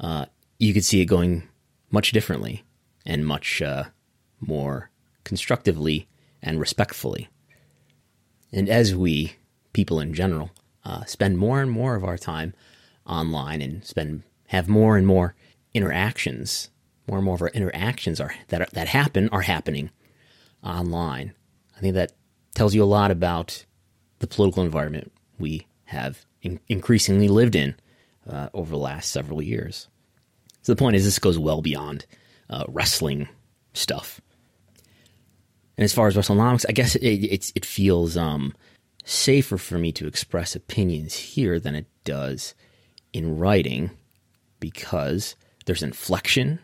[0.00, 0.26] uh,
[0.58, 1.42] you could see it going
[1.90, 2.64] much differently
[3.04, 3.84] and much uh,
[4.40, 4.90] more
[5.24, 6.08] constructively
[6.42, 7.28] and respectfully.
[8.52, 9.36] And as we,
[9.72, 10.50] people in general,
[10.84, 12.54] uh, spend more and more of our time
[13.04, 15.34] online and spend have more and more
[15.72, 16.70] interactions,
[17.08, 19.90] more and more of our interactions are that are, that happen are happening
[20.62, 21.32] online.
[21.76, 22.12] I think that
[22.54, 23.64] tells you a lot about
[24.24, 27.74] the political environment we have in- increasingly lived in
[28.28, 29.88] uh, over the last several years.
[30.62, 32.06] So the point is, this goes well beyond
[32.48, 33.28] uh, wrestling
[33.74, 34.20] stuff.
[35.76, 38.54] And as far as WrestleNomics, I guess it, it, it feels um,
[39.04, 42.54] safer for me to express opinions here than it does
[43.12, 43.90] in writing
[44.58, 45.34] because
[45.66, 46.60] there's inflection.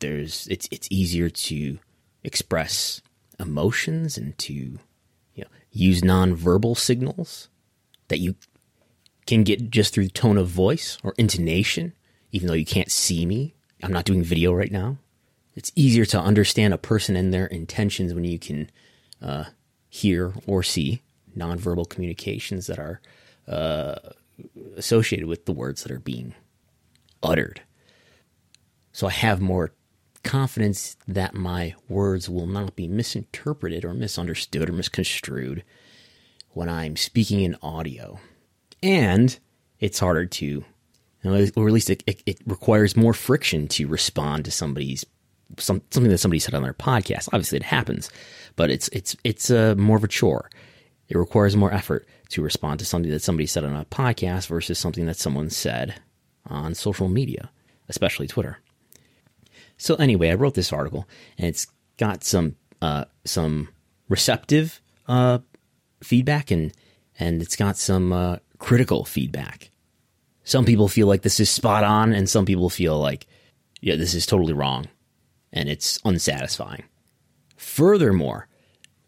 [0.00, 1.78] There's it's it's easier to
[2.24, 3.00] express
[3.38, 4.78] emotions and to
[5.76, 7.48] use nonverbal signals
[8.08, 8.34] that you
[9.26, 11.92] can get just through tone of voice or intonation,
[12.32, 14.98] even though you can't see me I'm not doing video right now.
[15.54, 18.70] It's easier to understand a person and their intentions when you can
[19.22, 19.44] uh,
[19.88, 21.02] hear or see
[21.36, 23.00] nonverbal communications that are
[23.48, 23.96] uh,
[24.76, 26.34] associated with the words that are being
[27.22, 27.62] uttered.
[28.92, 29.72] So I have more
[30.26, 35.64] confidence that my words will not be misinterpreted or misunderstood or misconstrued
[36.50, 38.18] when I'm speaking in audio.
[38.82, 39.38] And
[39.80, 40.64] it's harder to
[41.24, 45.04] or at least it, it, it, requires more friction to respond to somebody's
[45.58, 47.28] some, something that somebody said on their podcast.
[47.32, 48.10] Obviously, it happens,
[48.54, 50.50] but it's it's it's uh, more of a chore.
[51.08, 54.78] It requires more effort to respond to something that somebody said on a podcast versus
[54.78, 56.00] something that someone said
[56.46, 57.50] on social media,
[57.88, 58.58] especially Twitter.
[59.76, 61.08] So anyway, I wrote this article,
[61.38, 63.68] and it's got some uh, some
[64.08, 65.38] receptive uh,
[66.02, 66.72] feedback and
[67.18, 69.70] and it's got some uh, critical feedback.
[70.44, 73.26] Some people feel like this is spot on, and some people feel like,
[73.80, 74.86] yeah, this is totally wrong,
[75.52, 76.84] and it's unsatisfying.
[77.56, 78.46] Furthermore,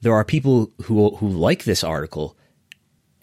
[0.00, 2.36] there are people who who like this article,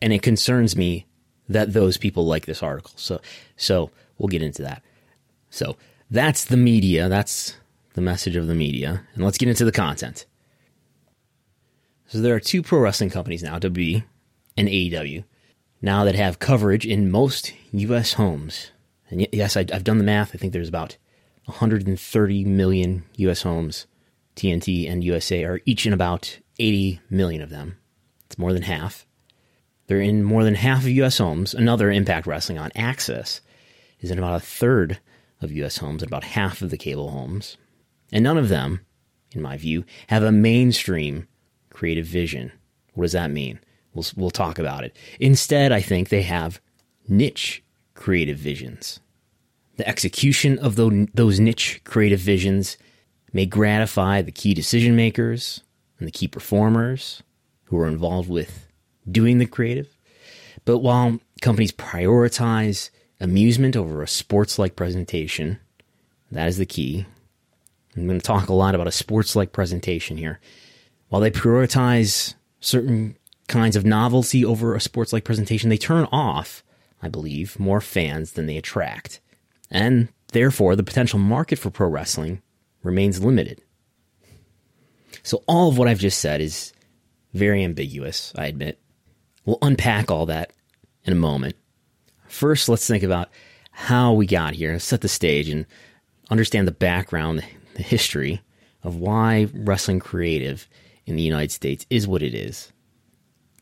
[0.02, 1.08] and it concerns me
[1.50, 2.94] that those people like this article.
[2.96, 3.22] So,
[3.56, 4.82] so we'll get into that.
[5.50, 5.76] So
[6.10, 7.10] that's the media.
[7.10, 7.56] That's
[7.94, 10.26] the message of the media, and let's get into the content.
[12.08, 14.04] So there are two pro wrestling companies now, WWE
[14.58, 15.24] and AEW,
[15.82, 18.14] now that have coverage in most U.S.
[18.14, 18.72] homes.
[19.10, 20.34] And yes, I, have done the math.
[20.34, 20.98] I think there's about
[21.46, 23.42] 130 million U.S.
[23.42, 23.88] homes.
[24.36, 27.78] TNT and USA are each in about 80 million of them.
[28.26, 29.06] It's more than half.
[29.88, 31.18] They're in more than half of U.S.
[31.18, 31.54] homes.
[31.54, 33.42] Another Impact Wrestling on AXS
[34.02, 35.00] is in about a third
[35.42, 35.78] of U.S.
[35.78, 37.58] homes and about half of the cable homes.
[38.12, 38.86] And none of them,
[39.32, 41.28] in my view, have a mainstream
[41.70, 42.52] creative vision.
[42.94, 43.60] What does that mean?
[43.94, 44.96] We'll, we'll talk about it.
[45.20, 46.62] Instead, I think they have
[47.08, 49.00] niche creative visions.
[49.78, 52.78] The execution of those niche creative visions
[53.34, 55.62] may gratify the key decision makers
[56.00, 57.22] and the key performers
[57.66, 58.68] who are involved with
[59.10, 59.98] doing the creative.
[60.64, 62.90] But while companies prioritize
[63.26, 65.60] amusement over a sports like presentation,
[66.32, 67.06] that is the key.
[67.96, 70.40] I'm going to talk a lot about a sports like presentation here.
[71.10, 76.64] While they prioritize certain kinds of novelty over a sports like presentation, they turn off,
[77.02, 79.20] I believe, more fans than they attract.
[79.72, 82.42] And therefore, the potential market for pro wrestling
[82.84, 83.62] remains limited.
[85.24, 86.74] So, all of what I've just said is
[87.34, 88.80] very ambiguous, I admit.
[89.46, 90.54] We'll unpack all that
[91.04, 91.56] in a moment.
[92.36, 93.30] First, let's think about
[93.72, 95.66] how we got here, set the stage, and
[96.30, 97.46] understand the background,
[97.76, 98.42] the history
[98.84, 100.68] of why wrestling creative
[101.06, 102.74] in the United States is what it is.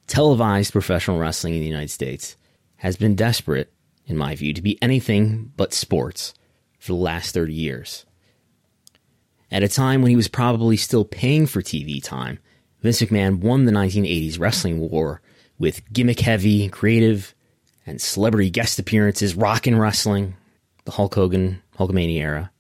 [0.08, 2.36] Televised professional wrestling in the United States
[2.78, 3.72] has been desperate,
[4.08, 6.34] in my view, to be anything but sports
[6.80, 8.08] for the last 30 years.
[9.52, 12.40] At a time when he was probably still paying for TV time,
[12.82, 15.22] Vince McMahon won the 1980s wrestling war
[15.60, 17.36] with gimmick heavy, creative,
[17.86, 20.36] and celebrity guest appearances, rock and wrestling,
[20.86, 22.52] the Hulk Hogan, Hulkamania era.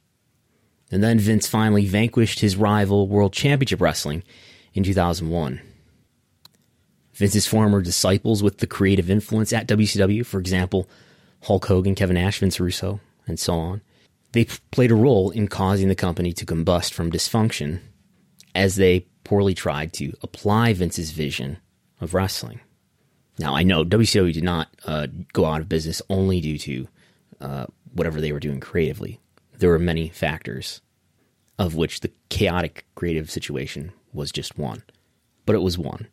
[0.92, 4.24] And then Vince finally vanquished his rival World Championship Wrestling
[4.74, 5.62] in 2001.
[7.14, 10.90] Vince's former disciples with the creative influence at WCW, for example,
[11.44, 13.82] Hulk Hogan, Kevin Nash, Vince Russo, and so on,
[14.32, 17.80] they played a role in causing the company to combust from dysfunction
[18.56, 21.58] as they poorly tried to apply Vince's vision
[22.02, 22.60] of wrestling.
[23.39, 26.88] Now, I know WCW did not uh, go out of business only due to
[27.41, 29.19] uh, whatever they were doing creatively.
[29.58, 30.82] There were many factors,
[31.58, 34.84] of which the chaotic creative situation was just one,
[35.46, 36.08] but it was one.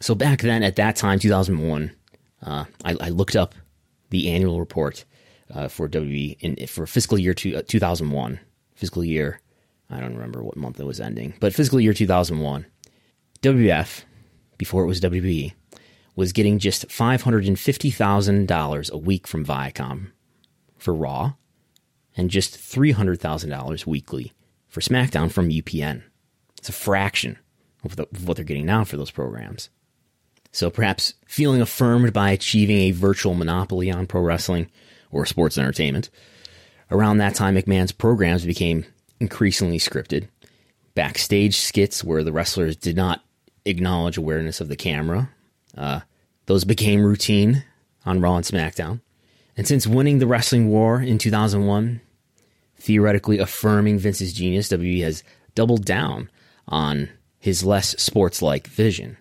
[0.00, 1.90] So back then, at that time, 2001,
[2.42, 3.54] uh, I, I, looked up
[4.10, 5.04] the annual report
[5.52, 8.38] uh, for WWE in, for fiscal year two, uh, 2001.
[8.74, 9.40] Fiscal year,
[9.88, 12.66] I don't remember what month it was ending, but fiscal year 2001.
[13.40, 14.04] WF,
[14.58, 15.54] before it was WWE,
[16.16, 20.10] was getting just $550,000 a week from Viacom
[20.78, 21.34] for Raw
[22.16, 24.32] and just $300,000 weekly
[24.66, 26.02] for SmackDown from UPN.
[26.58, 27.38] It's a fraction
[27.84, 29.68] of, the, of what they're getting now for those programs.
[30.52, 34.70] So perhaps feeling affirmed by achieving a virtual monopoly on pro wrestling
[35.10, 36.08] or sports entertainment.
[36.90, 38.86] Around that time, McMahon's programs became
[39.20, 40.28] increasingly scripted.
[40.94, 43.22] Backstage skits where the wrestlers did not
[43.66, 45.28] acknowledge awareness of the camera.
[45.76, 46.00] Uh,
[46.46, 47.64] those became routine
[48.04, 49.00] on Raw and SmackDown.
[49.56, 52.00] And since winning the wrestling war in 2001,
[52.78, 55.22] theoretically affirming Vince's genius, WWE has
[55.54, 56.30] doubled down
[56.68, 57.08] on
[57.38, 59.16] his less sports like vision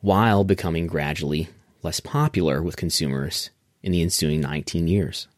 [0.00, 1.48] while becoming gradually
[1.82, 3.50] less popular with consumers
[3.82, 5.28] in the ensuing 19 years.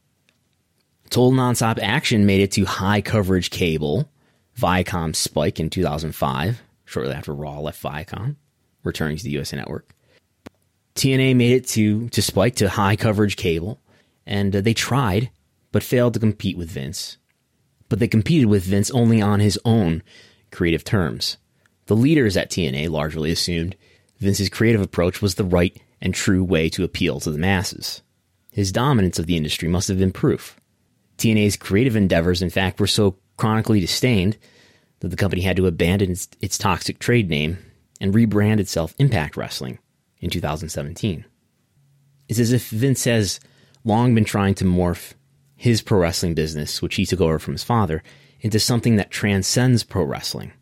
[1.10, 4.10] Total Nonstop Action made it to high coverage cable,
[4.58, 8.36] Viacom Spike in 2005, shortly after Raw left Viacom,
[8.82, 9.94] returning to the USA Network.
[10.94, 13.80] TNA made it to, to Spike to high coverage cable,
[14.26, 15.30] and uh, they tried,
[15.70, 17.16] but failed to compete with Vince.
[17.88, 20.02] But they competed with Vince only on his own
[20.50, 21.38] creative terms.
[21.86, 23.76] The leaders at TNA largely assumed
[24.18, 28.02] Vince's creative approach was the right and true way to appeal to the masses.
[28.52, 30.56] His dominance of the industry must have been proof.
[31.18, 34.36] TNA's creative endeavors, in fact, were so chronically disdained
[35.00, 37.58] that the company had to abandon its, its toxic trade name
[38.00, 39.78] and rebrand itself Impact Wrestling
[40.22, 41.26] in 2017.
[42.28, 43.40] It's as if Vince has
[43.84, 45.12] long been trying to morph
[45.56, 48.02] his pro wrestling business, which he took over from his father,
[48.40, 50.52] into something that transcends pro wrestling.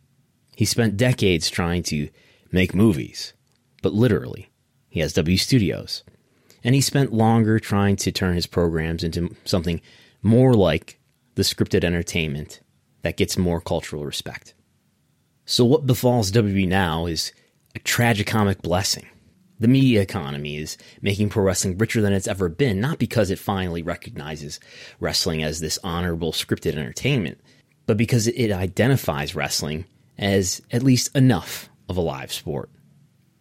[0.55, 2.09] He spent decades trying to
[2.51, 3.33] make movies,
[3.81, 4.51] but literally,
[4.89, 6.03] He has W Studios.
[6.63, 9.81] And he spent longer trying to turn his programs into something
[10.21, 10.99] more like
[11.33, 12.59] the scripted entertainment
[13.01, 14.53] that gets more cultural respect.
[15.45, 17.33] So, what befalls WB now is
[17.75, 19.07] a tragicomic blessing.
[19.61, 23.37] The media economy is making pro wrestling richer than it's ever been, not because it
[23.37, 24.59] finally recognizes
[24.99, 27.39] wrestling as this honorable scripted entertainment,
[27.85, 29.85] but because it identifies wrestling
[30.17, 32.71] as at least enough of a live sport.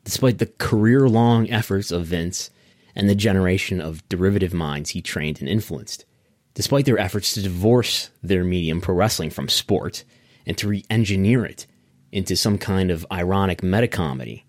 [0.05, 2.51] Despite the career long efforts of Vince
[2.95, 6.05] and the generation of derivative minds he trained and influenced,
[6.53, 10.05] despite their efforts to divorce their medium pro wrestling from sport
[10.45, 11.67] and to re engineer it
[12.13, 14.43] into some kind of ironic metacomedy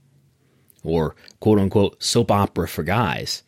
[0.84, 3.44] or quote unquote soap opera for guys,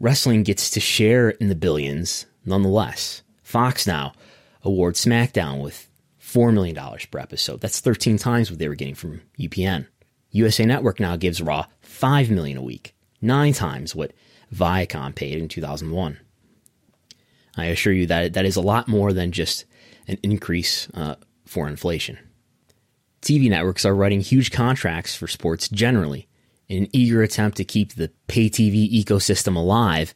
[0.00, 3.22] wrestling gets to share in the billions nonetheless.
[3.42, 4.12] Fox now
[4.62, 5.88] awards SmackDown with
[6.20, 6.76] $4 million
[7.10, 7.60] per episode.
[7.60, 9.86] That's 13 times what they were getting from UPN.
[10.30, 14.12] USA Network now gives Raw 5 million a week, nine times what
[14.54, 16.18] Viacom paid in 2001.
[17.56, 19.64] I assure you that that is a lot more than just
[20.08, 21.14] an increase uh,
[21.46, 22.18] for inflation.
[23.22, 26.25] TV networks are writing huge contracts for sports generally
[26.68, 30.14] in an eager attempt to keep the pay TV ecosystem alive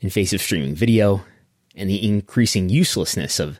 [0.00, 1.24] in face of streaming video
[1.74, 3.58] and the increasing uselessness of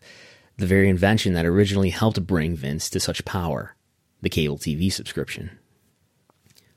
[0.56, 3.76] the very invention that originally helped bring Vince to such power
[4.20, 5.56] the cable TV subscription.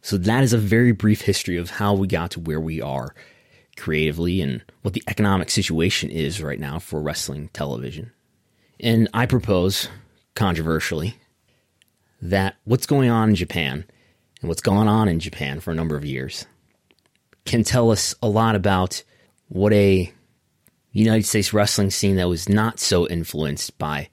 [0.03, 3.13] So, that is a very brief history of how we got to where we are
[3.77, 8.11] creatively and what the economic situation is right now for wrestling television.
[8.79, 9.89] And I propose,
[10.35, 11.17] controversially,
[12.21, 13.85] that what's going on in Japan
[14.41, 16.45] and what's gone on in Japan for a number of years
[17.45, 19.03] can tell us a lot about
[19.47, 20.11] what a
[20.91, 24.09] United States wrestling scene that was not so influenced by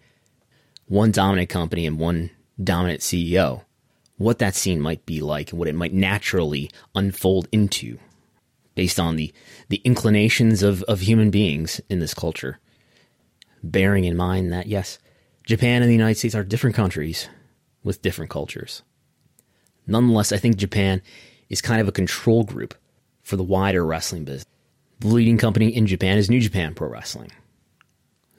[0.86, 2.30] one dominant company and one
[2.62, 3.62] dominant CEO,
[4.16, 7.98] what that scene might be like and what it might naturally unfold into
[8.74, 9.32] based on the,
[9.68, 12.60] the inclinations of, of human beings in this culture.
[13.62, 14.98] Bearing in mind that, yes,
[15.44, 17.28] Japan and the United States are different countries
[17.82, 18.82] with different cultures.
[19.88, 21.02] Nonetheless, I think Japan
[21.48, 22.74] is kind of a control group
[23.22, 24.44] for the wider wrestling business.
[25.00, 27.32] The leading company in Japan is New Japan Pro Wrestling.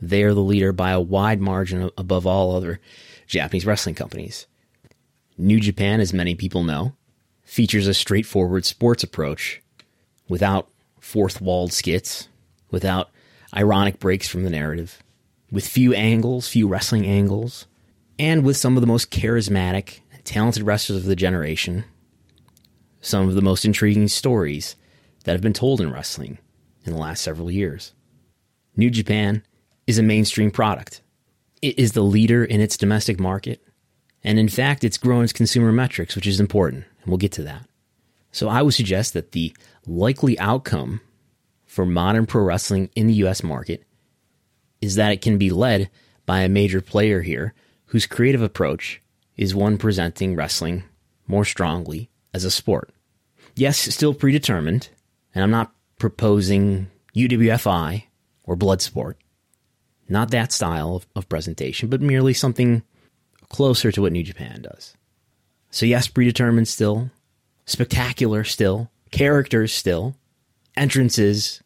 [0.02, 2.80] They are the leader by a wide margin above all other
[3.28, 4.46] Japanese wrestling companies.
[5.38, 6.94] New Japan, as many people know,
[7.44, 9.62] features a straightforward sports approach
[10.28, 10.70] without
[11.00, 12.28] fourth walled skits,
[12.72, 13.10] without
[13.56, 15.02] ironic breaks from the narrative,
[15.52, 17.66] with few angles, few wrestling angles,
[18.20, 21.84] and with some of the most charismatic talented wrestlers of the generation,
[23.02, 24.76] some of the most intriguing stories
[25.24, 26.38] that have been told in wrestling
[26.86, 27.94] in the last several years.
[28.76, 29.44] New Japan
[29.88, 31.02] is a mainstream product.
[31.64, 33.64] It is the leader in its domestic market,
[34.24, 37.44] and in fact, it's grown its consumer metrics, which is important, and we'll get to
[37.44, 37.66] that.
[38.32, 39.52] So I would suggest that the
[39.88, 41.02] likely outcome
[41.66, 43.84] for modern pro wrestling in the US market
[44.80, 45.90] is that it can be led
[46.28, 47.56] by a major player here
[47.88, 49.02] whose creative approach
[49.40, 50.84] is one presenting wrestling
[51.26, 52.92] more strongly as a sport.
[53.56, 54.90] Yes, still predetermined,
[55.34, 58.04] and I'm not proposing UWFI
[58.44, 59.14] or Bloodsport.
[60.10, 62.84] Not that style of, of presentation, but merely something
[63.48, 64.98] closer to what New Japan does.
[65.72, 67.10] So, yes, predetermined still,
[67.66, 70.16] spectacular still, characters still,
[70.76, 71.64] entrances,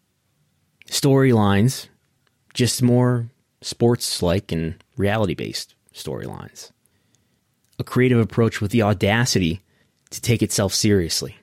[0.88, 1.88] storylines,
[2.54, 6.73] just more sports like and reality based storylines.
[7.80, 9.62] A creative approach with the audacity
[10.12, 11.36] to take itself seriously.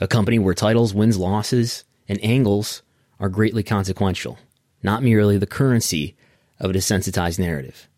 [0.00, 2.82] A company where titles, wins, losses, and angles
[3.20, 4.38] are greatly consequential,
[4.82, 6.16] not merely the currency
[6.58, 7.88] of a desensitized narrative.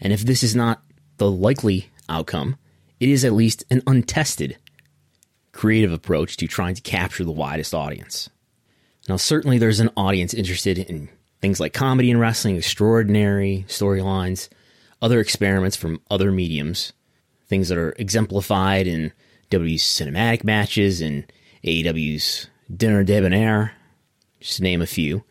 [0.00, 0.82] And if this is not
[1.16, 2.56] the likely outcome,
[2.98, 4.56] it is at least an untested
[5.52, 8.28] creative approach to trying to capture the widest audience.
[9.08, 11.08] Now, certainly there's an audience interested in
[11.40, 14.48] things like comedy and wrestling, extraordinary storylines,
[15.02, 16.92] other experiments from other mediums,
[17.48, 19.12] things that are exemplified in
[19.50, 21.30] WWE's cinematic matches and
[21.64, 23.72] AEW's Dinner Debonair,
[24.40, 25.24] just to name a few.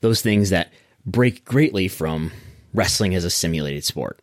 [0.00, 0.72] Those things that
[1.04, 2.30] break greatly from
[2.72, 4.20] wrestling as a simulated sport.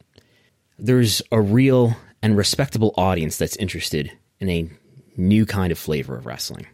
[0.78, 4.70] There's a real and respectable audience that's interested in a
[5.18, 6.68] new kind of flavor of wrestling.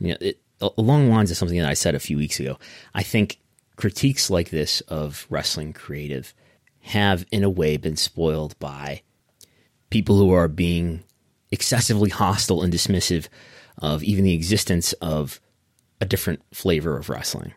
[0.00, 2.58] You know, it, along the lines of something that I said a few weeks ago,
[2.94, 3.38] I think
[3.76, 6.34] critiques like this of wrestling creative
[6.80, 9.02] have, in a way, been spoiled by
[9.90, 11.02] people who are being
[11.50, 13.28] excessively hostile and dismissive
[13.78, 15.40] of even the existence of
[16.00, 17.52] a different flavor of wrestling.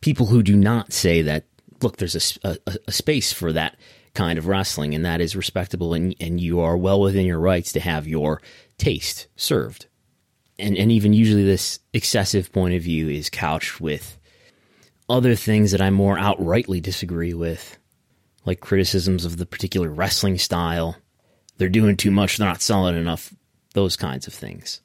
[0.00, 1.44] People who do not say that,
[1.82, 3.76] look, there's a, a, a space for that
[4.14, 7.72] kind of wrestling, and that is respectable, and, and you are well within your rights
[7.72, 8.40] to have your
[8.78, 9.86] taste served.
[10.58, 14.18] and, and even usually this excessive point of view is couched with
[15.08, 17.78] other things that I more outrightly disagree with,
[18.46, 20.96] like criticisms of the particular wrestling style.
[21.58, 23.34] They're doing too much, they're not selling enough,
[23.74, 24.80] those kinds of things.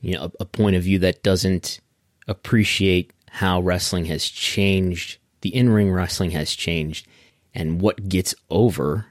[0.00, 1.80] You know, a, a point of view that doesn't
[2.26, 7.06] appreciate how wrestling has changed, the in ring wrestling has changed,
[7.54, 9.06] and what gets over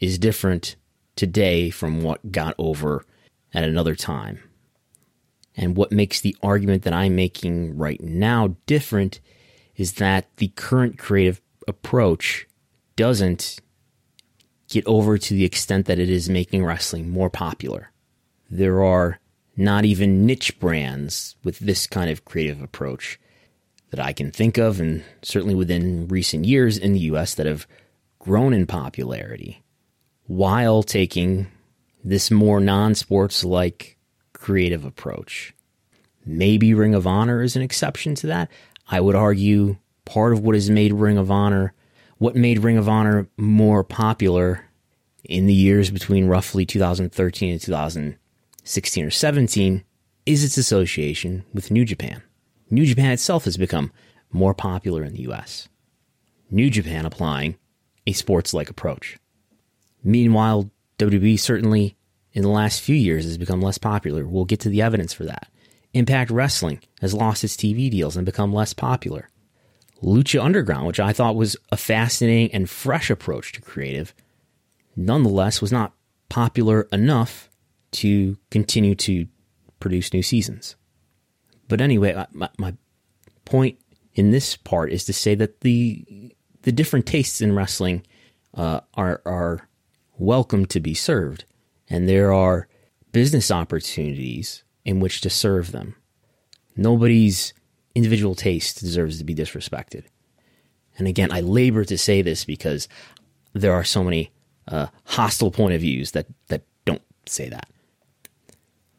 [0.00, 0.76] is different
[1.16, 3.04] today from what got over
[3.52, 4.40] at another time.
[5.56, 9.20] And what makes the argument that I'm making right now different
[9.76, 12.46] is that the current creative approach
[12.96, 13.60] doesn't
[14.68, 17.90] get over to the extent that it is making wrestling more popular.
[18.50, 19.20] There are
[19.56, 23.18] not even niche brands with this kind of creative approach
[23.90, 27.66] that I can think of, and certainly within recent years in the US that have
[28.18, 29.62] grown in popularity
[30.26, 31.46] while taking
[32.02, 33.96] this more non sports like
[34.32, 35.54] creative approach.
[36.26, 38.50] Maybe Ring of Honor is an exception to that.
[38.88, 41.72] I would argue part of what has made Ring of Honor,
[42.24, 44.64] what made Ring of Honor more popular
[45.24, 49.84] in the years between roughly 2013 and 2016 or 17
[50.24, 52.22] is its association with New Japan.
[52.70, 53.92] New Japan itself has become
[54.32, 55.68] more popular in the US.
[56.50, 57.58] New Japan applying
[58.06, 59.18] a sports like approach.
[60.02, 61.94] Meanwhile, WWE certainly
[62.32, 64.26] in the last few years has become less popular.
[64.26, 65.48] We'll get to the evidence for that.
[65.92, 69.28] Impact Wrestling has lost its TV deals and become less popular.
[70.04, 74.14] Lucha Underground, which I thought was a fascinating and fresh approach to creative,
[74.94, 75.94] nonetheless was not
[76.28, 77.48] popular enough
[77.92, 79.26] to continue to
[79.80, 80.76] produce new seasons.
[81.68, 82.74] But anyway, my, my
[83.44, 83.78] point
[84.14, 88.06] in this part is to say that the the different tastes in wrestling
[88.54, 89.68] uh, are are
[90.18, 91.44] welcome to be served,
[91.88, 92.68] and there are
[93.12, 95.96] business opportunities in which to serve them.
[96.76, 97.54] Nobody's
[97.94, 100.04] individual taste deserves to be disrespected.
[100.98, 102.88] And again, I labor to say this because
[103.52, 104.30] there are so many
[104.68, 107.68] uh, hostile point of views that that don't say that.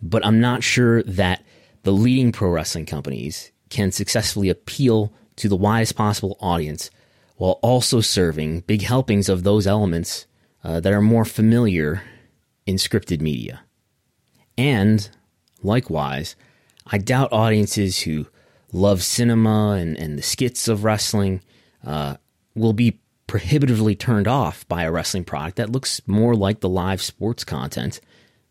[0.02, 1.43] But I'm not sure that
[1.84, 6.89] the leading pro wrestling companies can successfully appeal to the widest possible audience
[7.38, 10.26] while also serving big helpings of those elements
[10.64, 12.04] uh, that are more familiar
[12.66, 13.62] in scripted media.
[14.58, 15.10] And
[15.62, 16.36] likewise,
[16.88, 18.28] I doubt audiences who
[18.76, 21.42] love cinema and, and the skits of wrestling
[21.86, 22.16] uh,
[22.56, 27.02] will be prohibitively turned off by a wrestling product that looks more like the live
[27.02, 28.00] sports content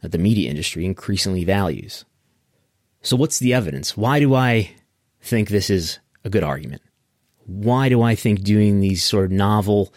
[0.01, 2.05] that the media industry increasingly values.
[3.03, 3.97] So, what's the evidence?
[3.97, 4.73] Why do I
[5.21, 6.83] think this is a good argument?
[7.47, 9.93] Why do I think doing these sort of novel,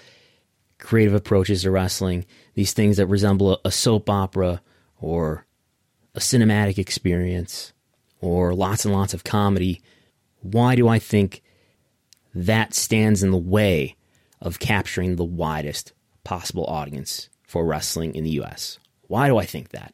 [0.77, 4.61] creative approaches to wrestling, these things that resemble a soap opera
[4.99, 5.45] or
[6.15, 7.71] a cinematic experience
[8.19, 9.81] or lots and lots of comedy,
[10.41, 11.41] why do I think
[12.33, 13.95] that stands in the way
[14.41, 18.79] of capturing the widest possible audience for wrestling in the US?
[19.07, 19.93] Why do I think that?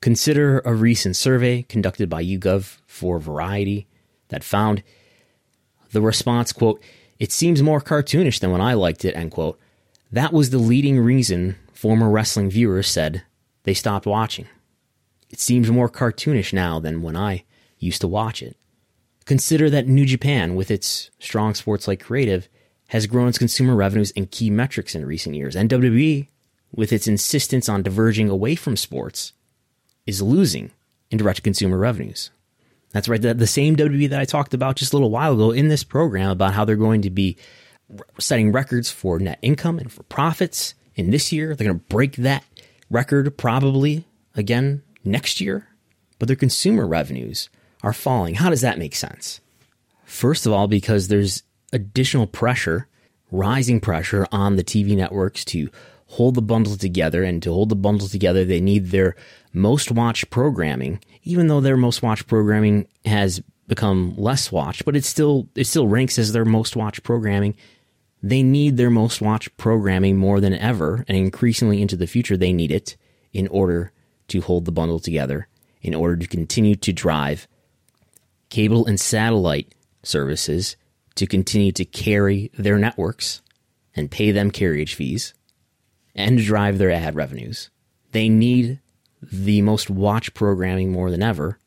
[0.00, 3.86] Consider a recent survey conducted by YouGov for Variety
[4.28, 4.82] that found
[5.90, 6.80] the response, quote,
[7.18, 9.58] it seems more cartoonish than when I liked it, end quote.
[10.12, 13.22] That was the leading reason former wrestling viewers said
[13.64, 14.46] they stopped watching.
[15.30, 17.44] It seems more cartoonish now than when I
[17.78, 18.56] used to watch it.
[19.28, 22.48] Consider that New Japan, with its strong sports like creative,
[22.88, 25.54] has grown its consumer revenues and key metrics in recent years.
[25.54, 26.28] And WWE,
[26.74, 29.34] with its insistence on diverging away from sports,
[30.06, 30.70] is losing
[31.10, 32.30] in direct consumer revenues.
[32.92, 35.50] That's right, the, the same WWE that I talked about just a little while ago
[35.50, 37.36] in this program about how they're going to be
[38.18, 41.54] setting records for net income and for profits in this year.
[41.54, 42.44] They're going to break that
[42.88, 45.68] record probably again next year,
[46.18, 47.50] but their consumer revenues
[47.82, 48.34] are falling.
[48.34, 49.40] How does that make sense?
[50.04, 52.88] First of all, because there's additional pressure,
[53.30, 55.70] rising pressure on the TV networks to
[56.08, 57.22] hold the bundle together.
[57.22, 59.14] And to hold the bundle together, they need their
[59.52, 65.04] most watched programming, even though their most watched programming has become less watched, but it
[65.04, 67.54] still it still ranks as their most watched programming.
[68.22, 72.52] They need their most watched programming more than ever, and increasingly into the future, they
[72.52, 72.96] need it
[73.32, 73.92] in order
[74.28, 75.48] to hold the bundle together,
[75.82, 77.46] in order to continue to drive
[78.48, 80.76] cable and satellite services
[81.14, 83.42] to continue to carry their networks
[83.94, 85.34] and pay them carriage fees
[86.14, 87.70] and drive their ad revenues.
[88.12, 88.80] They need
[89.22, 91.58] the most watched programming more than ever,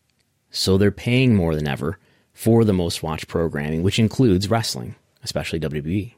[0.50, 2.00] so they're paying more than ever
[2.34, 6.14] for the most watched programming, which includes wrestling, especially WWE.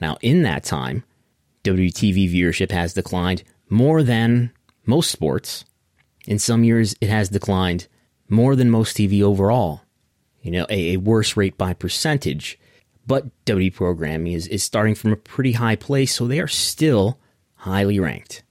[0.00, 1.04] Now, in that time,
[1.64, 4.52] WTV viewership has declined more than
[4.86, 5.64] most sports.
[6.26, 7.86] In some years, it has declined
[8.28, 9.82] more than most TV overall.
[10.42, 12.58] You know, a, a worse rate by percentage.
[13.06, 17.18] But WWE programming is, is starting from a pretty high place, so they are still
[17.56, 18.42] highly ranked.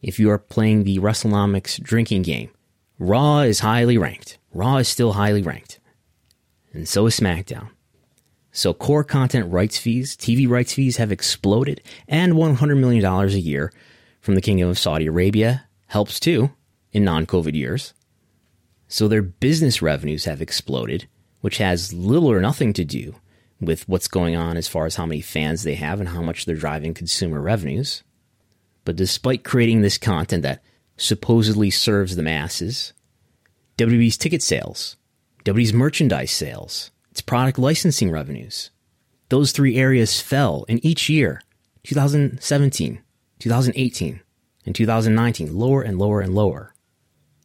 [0.00, 2.50] If you are playing the WrestleNomics drinking game,
[2.98, 4.38] Raw is highly ranked.
[4.52, 5.80] Raw is still highly ranked.
[6.72, 7.70] And so is SmackDown.
[8.52, 13.72] So core content rights fees, TV rights fees have exploded, and $100 million a year
[14.20, 16.50] from the Kingdom of Saudi Arabia helps too
[16.92, 17.94] in non COVID years.
[18.92, 21.08] So their business revenues have exploded,
[21.40, 23.14] which has little or nothing to do
[23.58, 26.44] with what's going on as far as how many fans they have and how much
[26.44, 28.02] they're driving consumer revenues.
[28.84, 30.62] But despite creating this content that
[30.98, 32.92] supposedly serves the masses,
[33.78, 34.98] WWE's ticket sales,
[35.46, 38.68] WWE's merchandise sales, its product licensing revenues.
[39.30, 41.40] Those three areas fell in each year
[41.84, 43.00] 2017,
[43.38, 44.20] 2018,
[44.66, 46.71] and 2019, lower and lower and lower.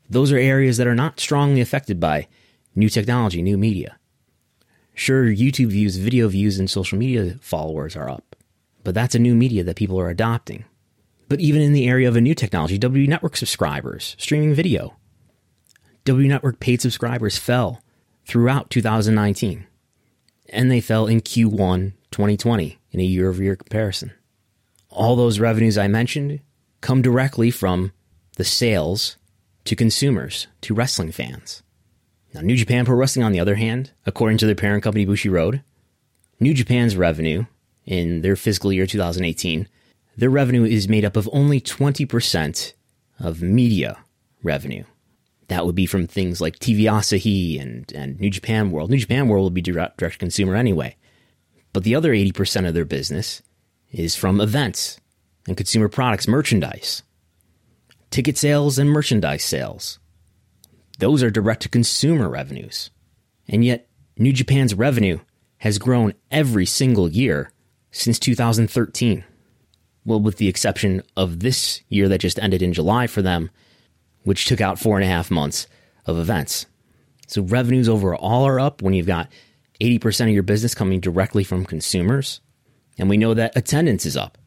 [0.09, 2.27] Those are areas that are not strongly affected by
[2.75, 3.97] new technology, new media.
[4.93, 8.35] Sure, YouTube views, video views, and social media followers are up,
[8.83, 10.65] but that's a new media that people are adopting.
[11.29, 14.95] But even in the area of a new technology, W Network subscribers, streaming video,
[16.05, 17.83] W Network paid subscribers fell
[18.25, 19.67] throughout 2019,
[20.49, 24.13] and they fell in Q1 2020 in a year over year comparison.
[24.89, 26.39] All those revenues I mentioned
[26.81, 27.91] come directly from
[28.37, 29.17] the sales
[29.67, 31.61] to consumers, to wrestling fans.
[32.33, 35.61] Now, New Japan Pro Wrestling, on the other hand, according to their parent company Bushiroad,
[36.39, 37.45] New Japan's revenue
[37.85, 39.67] in their fiscal year 2018,
[40.15, 42.73] their revenue is made up of only 20%
[43.19, 43.97] of media
[44.41, 44.85] revenue.
[45.49, 48.89] That would be from things like TV Asahi and, and New Japan World.
[48.89, 50.95] New Japan World would be direct, direct consumer anyway.
[51.73, 53.41] But the other 80% of their business
[53.91, 54.99] is from events
[55.45, 57.03] and consumer products, merchandise,
[58.09, 59.99] ticket sales, and merchandise sales.
[60.99, 62.89] Those are direct to consumer revenues.
[63.47, 63.87] And yet,
[64.17, 65.19] New Japan's revenue
[65.57, 67.51] has grown every single year
[67.91, 69.23] since 2013.
[70.05, 73.49] Well, with the exception of this year that just ended in July for them,
[74.23, 75.67] which took out four and a half months
[76.05, 76.65] of events.
[77.27, 79.29] So revenues overall are up when you've got
[79.81, 82.41] 80% of your business coming directly from consumers.
[82.97, 84.37] And we know that attendance is up.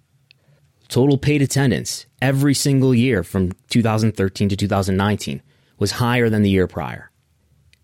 [0.88, 5.42] Total paid attendance every single year from 2013 to 2019
[5.78, 7.10] was higher than the year prior.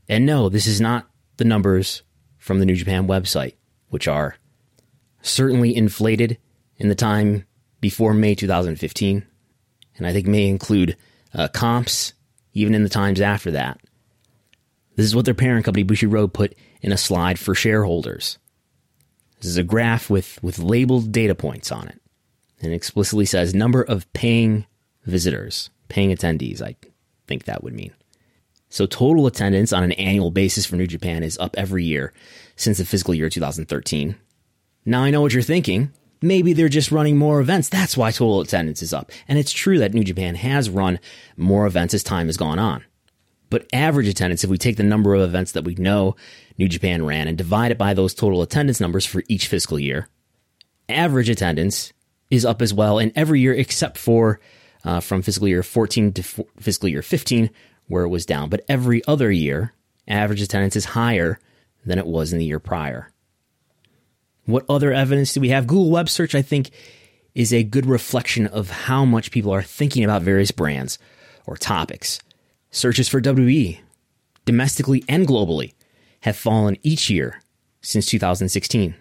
[0.09, 2.03] And no, this is not the numbers
[2.39, 3.55] from the New Japan website,
[3.89, 4.37] which are
[5.22, 6.39] certainly inflated
[6.76, 7.45] in the time
[7.80, 9.26] before May 2015.
[9.97, 10.97] And I think may include
[11.34, 12.12] uh, comps,
[12.53, 13.80] even in the times after that.
[14.95, 18.39] This is what their parent company, Bushiroad, put in a slide for shareholders.
[19.39, 22.01] This is a graph with, with labeled data points on it.
[22.61, 24.67] And it explicitly says number of paying
[25.05, 26.77] visitors, paying attendees, I
[27.27, 27.93] think that would mean.
[28.69, 32.13] So total attendance on an annual basis for New Japan is up every year
[32.57, 34.17] since the fiscal year 2013.
[34.85, 35.93] Now I know what you're thinking
[36.23, 37.69] maybe they're just running more events.
[37.69, 39.11] That's why total attendance is up.
[39.29, 40.99] And it's true that New Japan has run
[41.37, 42.85] more events as time has gone on.
[43.49, 46.17] But average attendance, if we take the number of events that we know
[46.59, 50.09] New Japan ran and divide it by those total attendance numbers for each fiscal year,
[50.89, 51.93] average attendance
[52.31, 54.41] is up as well in every year except for
[54.85, 57.51] uh, from fiscal year 14 to f- fiscal year 15,
[57.89, 58.49] where it was down.
[58.49, 59.72] But every other year,
[60.07, 61.39] average attendance is higher
[61.85, 63.11] than it was in the year prior.
[64.45, 65.66] What other evidence do we have?
[65.66, 66.70] Google Web Search, I think,
[67.35, 70.99] is a good reflection of how much people are thinking about various brands
[71.47, 72.20] or topics.
[72.70, 73.81] Searches for WWE,
[74.45, 75.74] domestically and globally,
[76.20, 77.41] have fallen each year
[77.83, 78.95] since 2016.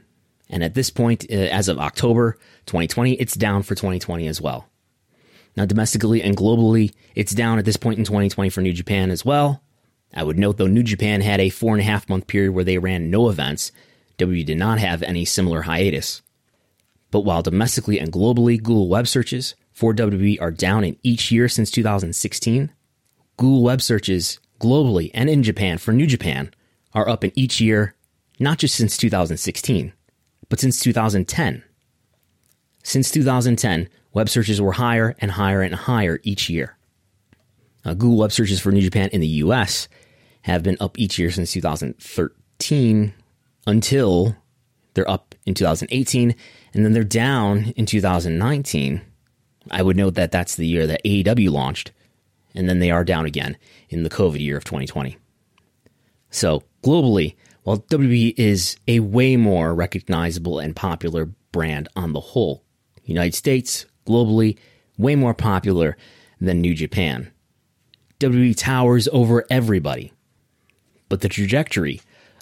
[0.50, 4.68] And at this point, uh, as of October 2020, it's down for 2020 as well.
[5.56, 9.24] Now, domestically and globally, it's down at this point in 2020 for New Japan as
[9.24, 9.62] well.
[10.14, 12.64] I would note though, New Japan had a four and a half month period where
[12.64, 13.72] they ran no events,
[14.18, 16.22] WWE did not have any similar hiatus.
[17.12, 21.50] But while domestically and globally Google web searches for WWE are down in each year
[21.50, 22.72] since 2016,
[23.38, 26.52] Google web searches globally and in Japan for New Japan
[26.94, 27.96] are up in each year,
[28.40, 29.94] not just since 2016,
[30.48, 31.64] but since 2010.
[32.86, 36.78] Since 2010, web searches were higher and higher and higher each year.
[37.84, 39.88] Uh, Google web searches for New Japan in the US
[40.44, 43.14] have been up each year since 2013,
[43.66, 44.36] until
[44.94, 46.36] they're up in 2018
[46.76, 49.02] and then they're down in 2019.
[49.72, 51.92] I would note that that's the year that AEW launched,
[52.54, 53.58] and then they are down again
[53.90, 55.18] in the COVID year of 2020.
[56.30, 57.34] So, globally,
[57.64, 62.62] while WWE is a way more recognizable and popular brand on the whole,
[63.06, 64.58] United States, globally,
[64.98, 65.98] way more popular
[66.40, 67.32] than New Japan.
[68.20, 70.12] WWE towers over everybody
[71.10, 72.02] but the trajectory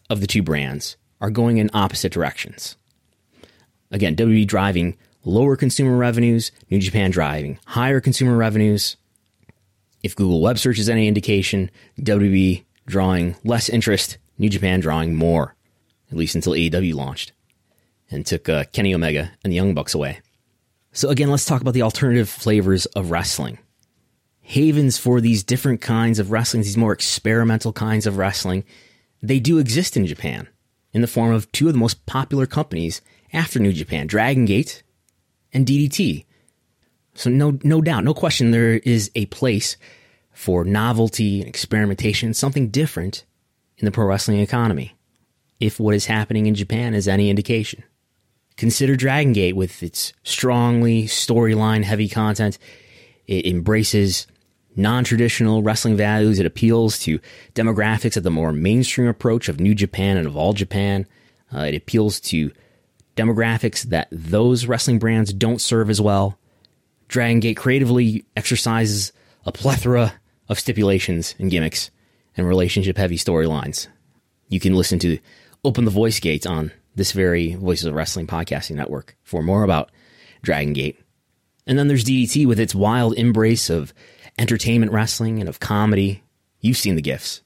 [0.10, 2.76] of the two brands are going in opposite directions.
[3.92, 8.98] Again, WWE driving lower consumer revenues, New Japan driving higher consumer revenues.
[10.02, 15.56] If Google Web Search is any indication, WWE drawing less interest, New Japan drawing more,
[16.12, 17.32] at least until AEW launched
[18.12, 20.20] and took uh, Kenny Omega and the Young Bucks away.
[20.94, 23.58] So, again, let's talk about the alternative flavors of wrestling.
[24.42, 28.64] Havens for these different kinds of wrestling, these more experimental kinds of wrestling,
[29.22, 30.48] they do exist in Japan
[30.94, 34.84] in the form of two of the most popular companies after New Japan, Dragon Gate
[35.52, 36.26] and DDT.
[37.16, 39.78] So no no doubt, no question there is a place
[40.32, 43.26] for novelty and experimentation, something different
[43.78, 44.96] in the pro wrestling economy.
[45.60, 47.84] If what is happening in Japan is any indication.
[48.58, 52.58] Consider Dragon Gate with its strongly storyline heavy content.
[53.28, 54.28] It embraces
[54.76, 56.40] non-traditional wrestling values.
[56.40, 57.20] It appeals to
[57.54, 61.06] demographics of the more mainstream approach of New Japan and of All Japan.
[61.54, 62.52] Uh, it appeals to
[63.16, 66.38] demographics that those wrestling brands don't serve as well.
[67.08, 69.12] Dragon Gate creatively exercises
[69.46, 70.14] a plethora
[70.50, 71.92] of stipulations and gimmicks
[72.36, 73.88] and relationship heavy storylines.
[74.50, 75.20] You can listen to
[75.64, 79.92] Open the Voice Gates on this very Voices of Wrestling podcasting network for more about
[80.42, 81.00] Dragon Gate.
[81.66, 83.94] And then there's DDT with its wild embrace of
[84.38, 86.24] entertainment wrestling and of comedy.
[86.60, 87.42] You've seen the gifts.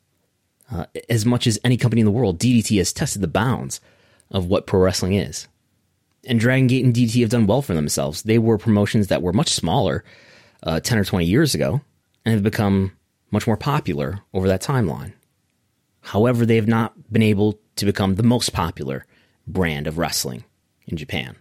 [0.72, 3.80] Uh, as much as any company in the world, DDT has tested the bounds
[4.32, 5.48] of what pro wrestling is.
[6.26, 8.24] And Dragon Gate and DDT have done well for themselves.
[8.24, 10.04] They were promotions that were much smaller
[10.64, 11.82] uh, 10 or 20 years ago
[12.26, 12.92] and have become
[13.32, 15.14] much more popular over that timeline.
[16.02, 19.06] However, they have not been able to become the most popular
[19.48, 20.44] brand of wrestling
[20.86, 21.36] in Japan.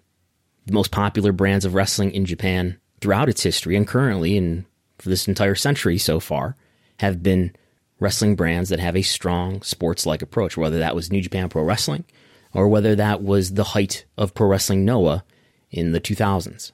[0.66, 4.64] The most popular brands of wrestling in Japan throughout its history and currently and
[4.98, 6.56] for this entire century so far
[7.00, 7.54] have been
[8.00, 11.62] wrestling brands that have a strong sports like approach, whether that was New Japan Pro
[11.62, 12.04] Wrestling
[12.52, 15.24] or whether that was the height of Pro Wrestling Noah
[15.70, 16.72] in the 2000s.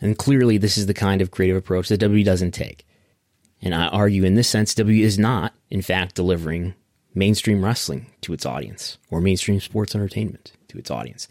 [0.00, 2.86] And clearly, this is the kind of creative approach that W doesn't take.
[3.62, 6.74] And I argue in this sense, W is not, in fact, delivering
[7.14, 11.28] mainstream wrestling to its audience or mainstream sports entertainment to its audience.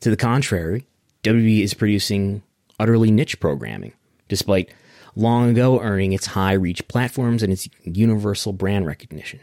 [0.00, 0.86] To the contrary,
[1.22, 2.42] WWE is producing
[2.78, 3.92] utterly niche programming,
[4.28, 4.72] despite
[5.14, 9.40] long ago earning its high reach platforms and its universal brand recognition.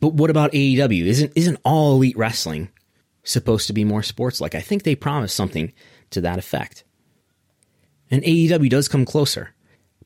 [0.00, 1.04] But what about AEW?
[1.04, 2.70] Isn't isn't all elite wrestling
[3.22, 4.54] supposed to be more sports like?
[4.54, 5.72] I think they promised something
[6.10, 6.82] to that effect.
[8.10, 9.54] And AEW does come closer,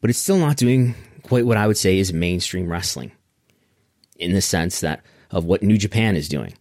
[0.00, 3.12] but it's still not doing quite what I would say is mainstream wrestling
[4.18, 6.54] in the sense that of what New Japan is doing.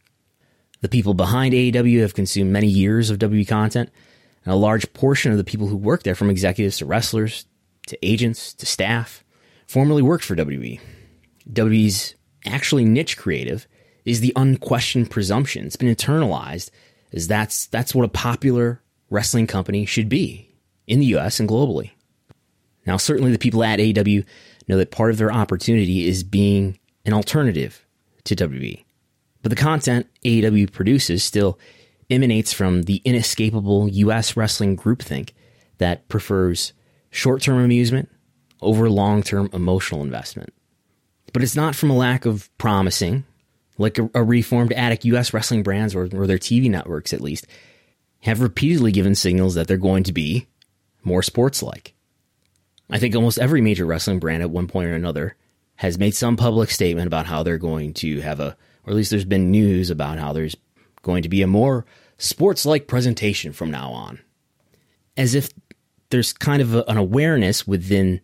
[0.82, 3.89] The people behind AEW have consumed many years of WWE content,
[4.43, 7.45] and a large portion of the people who work there, from executives to wrestlers
[7.88, 9.24] to agents to staff,
[9.68, 10.80] formerly worked for WWE.
[11.51, 13.68] WWE's actually niche creative
[14.03, 15.66] is the unquestioned presumption.
[15.66, 16.70] It's been internalized
[17.14, 20.56] as that's that's what a popular wrestling company should be
[20.88, 21.91] in the US and globally.
[22.86, 24.26] Now, certainly the people at AEW
[24.68, 27.86] know that part of their opportunity is being an alternative
[28.26, 28.84] to WWE.
[29.41, 31.60] But the content AEW produces still
[32.10, 35.32] emanates from the inescapable US wrestling groupthink
[35.78, 36.74] that prefers
[37.10, 38.10] short term amusement
[38.62, 40.53] over long term emotional investment.
[41.34, 43.26] But it's not from a lack of promising,
[43.78, 47.45] like a, a reformed addict US wrestling brands or, or their TV networks at least
[48.22, 50.47] have repeatedly given signals that they're going to be
[51.03, 51.93] more sports like.
[52.89, 55.36] I think almost every major wrestling brand at one point or another
[55.78, 59.12] has made some public statement about how they're going to have a, or at least
[59.12, 60.56] there's been news about how there's
[61.02, 61.86] going to be a more
[62.18, 64.20] sports like presentation from now on.
[65.18, 65.50] As if
[66.10, 68.22] there's kind of a, an awareness within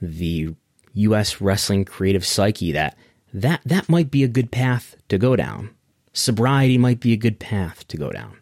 [0.00, 0.54] the
[0.94, 2.96] US wrestling creative psyche that,
[3.32, 5.70] that that might be a good path to go down.
[6.12, 8.38] Sobriety might be a good path to go down.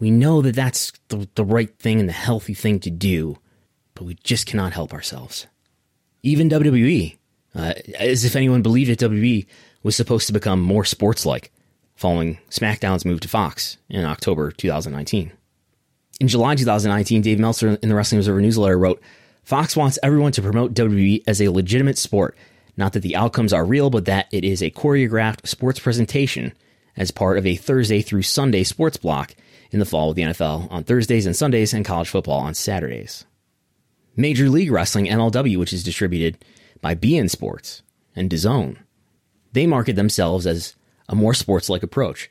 [0.00, 3.38] We know that that's the, the right thing and the healthy thing to do,
[3.94, 5.46] but we just cannot help ourselves.
[6.22, 7.18] Even WWE,
[7.54, 9.46] uh, as if anyone believed that WWE
[9.82, 11.52] was supposed to become more sports like
[11.94, 15.32] following SmackDown's move to Fox in October 2019.
[16.20, 19.02] In July 2019, Dave Meltzer in the Wrestling Observer newsletter wrote
[19.42, 22.36] Fox wants everyone to promote WWE as a legitimate sport,
[22.76, 26.52] not that the outcomes are real, but that it is a choreographed sports presentation
[26.96, 29.34] as part of a Thursday through Sunday sports block
[29.70, 33.24] in the fall with the NFL on Thursdays and Sundays and college football on Saturdays.
[34.14, 36.44] Major League Wrestling MLW, which is distributed
[36.82, 37.82] by beIN Sports
[38.14, 38.76] and DAZN.
[39.52, 40.76] They market themselves as
[41.08, 42.30] a more sports like approach.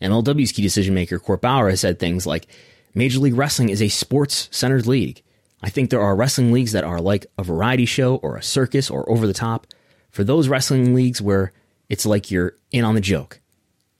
[0.00, 2.46] MLW's key decision maker, Court Bauer, has said things like
[2.94, 5.22] Major League Wrestling is a sports centered league.
[5.62, 8.90] I think there are wrestling leagues that are like a variety show or a circus
[8.90, 9.66] or over the top.
[10.10, 11.52] For those wrestling leagues where
[11.88, 13.40] It's like you're in on the joke.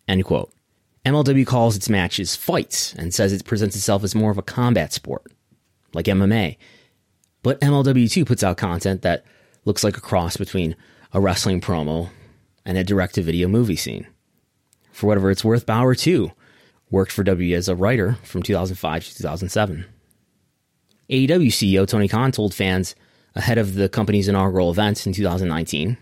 [0.09, 0.53] End quote.
[1.05, 4.93] MLW calls its matches fights and says it presents itself as more of a combat
[4.93, 5.33] sport,
[5.95, 6.57] like MMA.
[7.47, 9.25] But MLW2 puts out content that
[9.65, 10.75] looks like a cross between
[11.13, 12.11] a wrestling promo
[12.65, 14.09] and a direct to video movie scene.
[14.91, 16.33] For whatever it's worth, Bauer too
[16.91, 19.85] worked for W as a writer from 2005 to 2007.
[21.09, 22.97] AEW CEO Tony Khan told fans
[23.37, 25.97] ahead of the company's inaugural event in 2019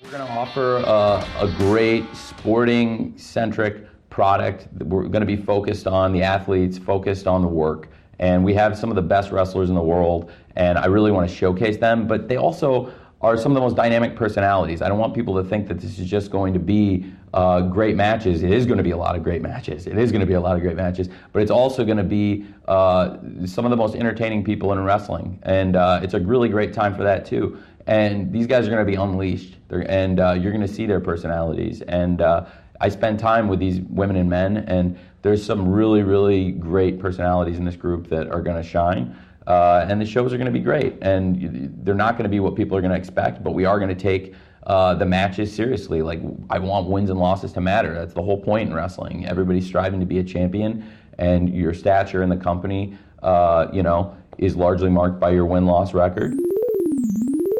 [0.00, 4.68] We're going to offer a, a great sporting centric product.
[4.80, 7.88] We're going to be focused on the athletes, focused on the work.
[8.18, 11.28] And we have some of the best wrestlers in the world, and I really want
[11.28, 12.06] to showcase them.
[12.06, 14.82] But they also are some of the most dynamic personalities.
[14.82, 17.96] I don't want people to think that this is just going to be uh, great
[17.96, 18.42] matches.
[18.42, 19.86] It is going to be a lot of great matches.
[19.86, 22.04] It is going to be a lot of great matches, but it's also going to
[22.04, 26.48] be uh, some of the most entertaining people in wrestling, and uh, it's a really
[26.48, 27.58] great time for that too.
[27.86, 30.86] And these guys are going to be unleashed, They're, and uh, you're going to see
[30.86, 31.82] their personalities.
[31.82, 32.46] And uh,
[32.80, 37.56] I spend time with these women and men, and there's some really, really great personalities
[37.56, 39.16] in this group that are going to shine.
[39.46, 42.40] Uh, and the shows are going to be great, and they're not going to be
[42.40, 44.34] what people are going to expect, but we are going to take
[44.66, 46.02] uh, the matches seriously.
[46.02, 46.20] Like
[46.50, 47.94] I want wins and losses to matter.
[47.94, 49.26] That's the whole point in wrestling.
[49.26, 54.14] Everybody's striving to be a champion, and your stature in the company, uh, you know,
[54.36, 56.34] is largely marked by your win-loss record.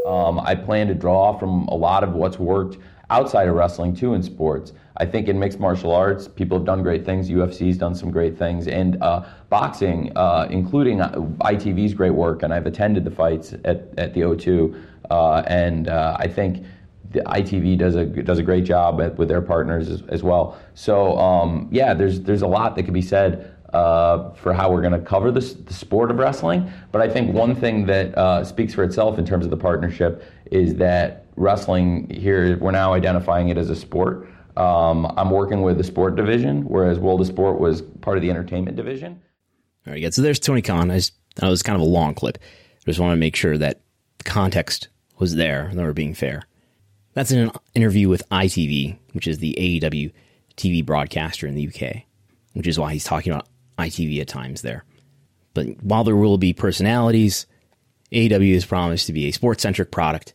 [0.07, 2.77] Um, I plan to draw from a lot of what's worked
[3.15, 4.73] outside of wrestling too in sports.
[4.97, 7.31] I think in mixed martial arts, people have done great things.
[7.31, 11.13] UFC's done some great things, and uh, boxing, uh, including uh,
[11.53, 12.43] ITV's great work.
[12.43, 16.65] And I've attended the fights at, at the O2, uh, and uh, I think
[17.11, 20.59] the ITV does a does a great job at, with their partners as, as well.
[20.75, 24.83] So um, yeah, there's there's a lot that could be said uh, for how we're
[24.83, 26.71] going to cover this, the sport of wrestling.
[26.93, 30.77] But I think one thing that speaks for itself in terms of the partnership is
[30.77, 34.29] that wrestling here, we're now identifying it as a sport.
[34.57, 38.31] Um, I'm working with the sport division, whereas World of Sport was part of the
[38.31, 39.21] entertainment division.
[39.87, 40.15] All right, good.
[40.15, 40.91] So there's Tony Khan.
[40.91, 42.39] I, just, that was kind of a long clip.
[42.41, 43.81] I just want to make sure that
[44.25, 46.45] context was there and that we're being fair.
[47.15, 50.13] That's in an interview with ITV, which is the AEW
[50.57, 52.03] TV broadcaster in the UK,
[52.53, 54.85] which is why he's talking about ITV at times there.
[55.53, 57.47] But while there will be personalities,
[58.13, 60.35] AEW has promised to be a sports centric product.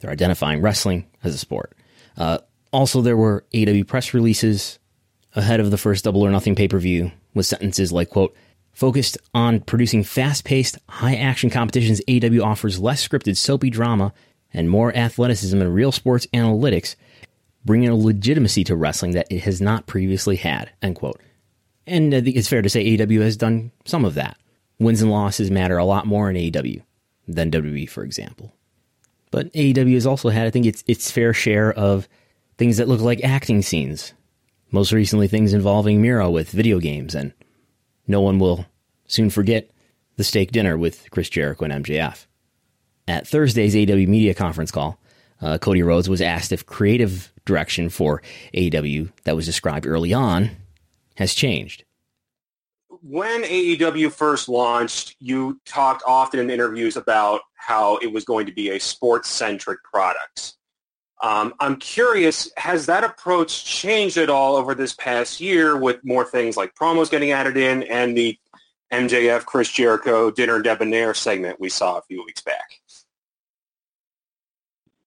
[0.00, 1.74] They're identifying wrestling as a sport.
[2.16, 2.38] Uh,
[2.72, 4.78] also, there were AEW press releases
[5.34, 8.34] ahead of the first Double or Nothing pay per view with sentences like, quote,
[8.72, 14.12] focused on producing fast paced, high action competitions, AEW offers less scripted, soapy drama
[14.52, 16.96] and more athleticism and real sports analytics,
[17.64, 21.20] bringing a legitimacy to wrestling that it has not previously had, end quote.
[21.86, 24.36] And I think it's fair to say AEW has done some of that.
[24.78, 26.82] Wins and losses matter a lot more in AEW
[27.28, 28.54] than WWE, for example.
[29.30, 32.08] But AEW has also had, I think, its its fair share of
[32.58, 34.12] things that look like acting scenes.
[34.70, 37.32] Most recently, things involving Miro with video games, and
[38.06, 38.66] no one will
[39.06, 39.70] soon forget
[40.16, 42.26] the steak dinner with Chris Jericho and MJF.
[43.08, 45.00] At Thursday's AEW media conference call,
[45.40, 48.22] uh, Cody Rhodes was asked if creative direction for
[48.54, 50.50] AEW that was described early on
[51.16, 51.84] has changed.
[53.02, 58.52] When AEW first launched, you talked often in interviews about how it was going to
[58.52, 60.54] be a sports-centric product.
[61.22, 66.24] Um, I'm curious, has that approach changed at all over this past year with more
[66.24, 68.38] things like promos getting added in and the
[68.92, 72.80] MJF Chris Jericho dinner debonair segment we saw a few weeks back?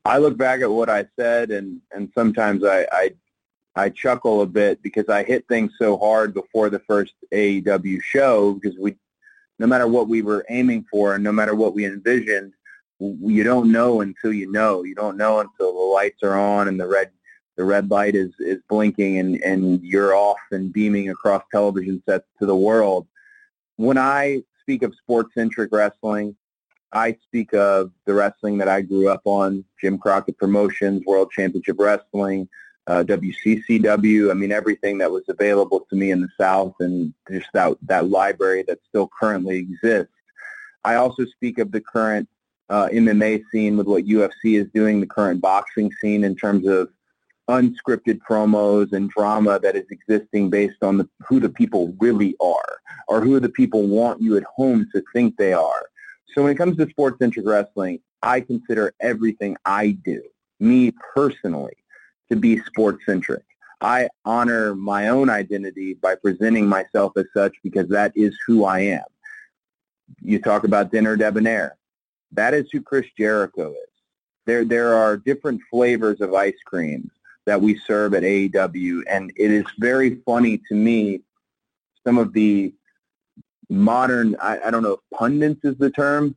[0.05, 3.11] I look back at what I said and, and sometimes I, I
[3.75, 8.53] I chuckle a bit because I hit things so hard before the first AEW show
[8.53, 8.95] because we,
[9.59, 12.53] no matter what we were aiming for and no matter what we envisioned,
[12.99, 14.83] you don't know until you know.
[14.83, 17.11] You don't know until the lights are on and the red
[17.55, 22.25] the red light is, is blinking and, and you're off and beaming across television sets
[22.39, 23.07] to the world.
[23.75, 26.35] When I speak of sports-centric wrestling,
[26.91, 31.75] I speak of the wrestling that I grew up on, Jim Crockett Promotions, World Championship
[31.79, 32.49] Wrestling,
[32.87, 34.31] uh, WCCW.
[34.31, 38.09] I mean, everything that was available to me in the South and just that, that
[38.09, 40.13] library that still currently exists.
[40.83, 42.27] I also speak of the current
[42.69, 46.89] uh, MMA scene with what UFC is doing, the current boxing scene in terms of
[47.49, 52.79] unscripted promos and drama that is existing based on the, who the people really are
[53.07, 55.89] or who the people want you at home to think they are.
[56.33, 60.23] So when it comes to sports-centric wrestling, I consider everything I do,
[60.59, 61.75] me personally,
[62.33, 63.43] to be sports-centric.
[63.81, 68.79] I honor my own identity by presenting myself as such because that is who I
[68.79, 69.03] am.
[70.21, 71.77] You talk about dinner debonair.
[72.31, 73.89] That is who Chris Jericho is.
[74.45, 77.11] There, there are different flavors of ice creams,
[77.45, 79.03] that we serve at AEW.
[79.09, 81.21] And it is very funny to me,
[82.05, 82.73] some of the
[83.69, 86.35] modern, I, I don't know if pundits is the term,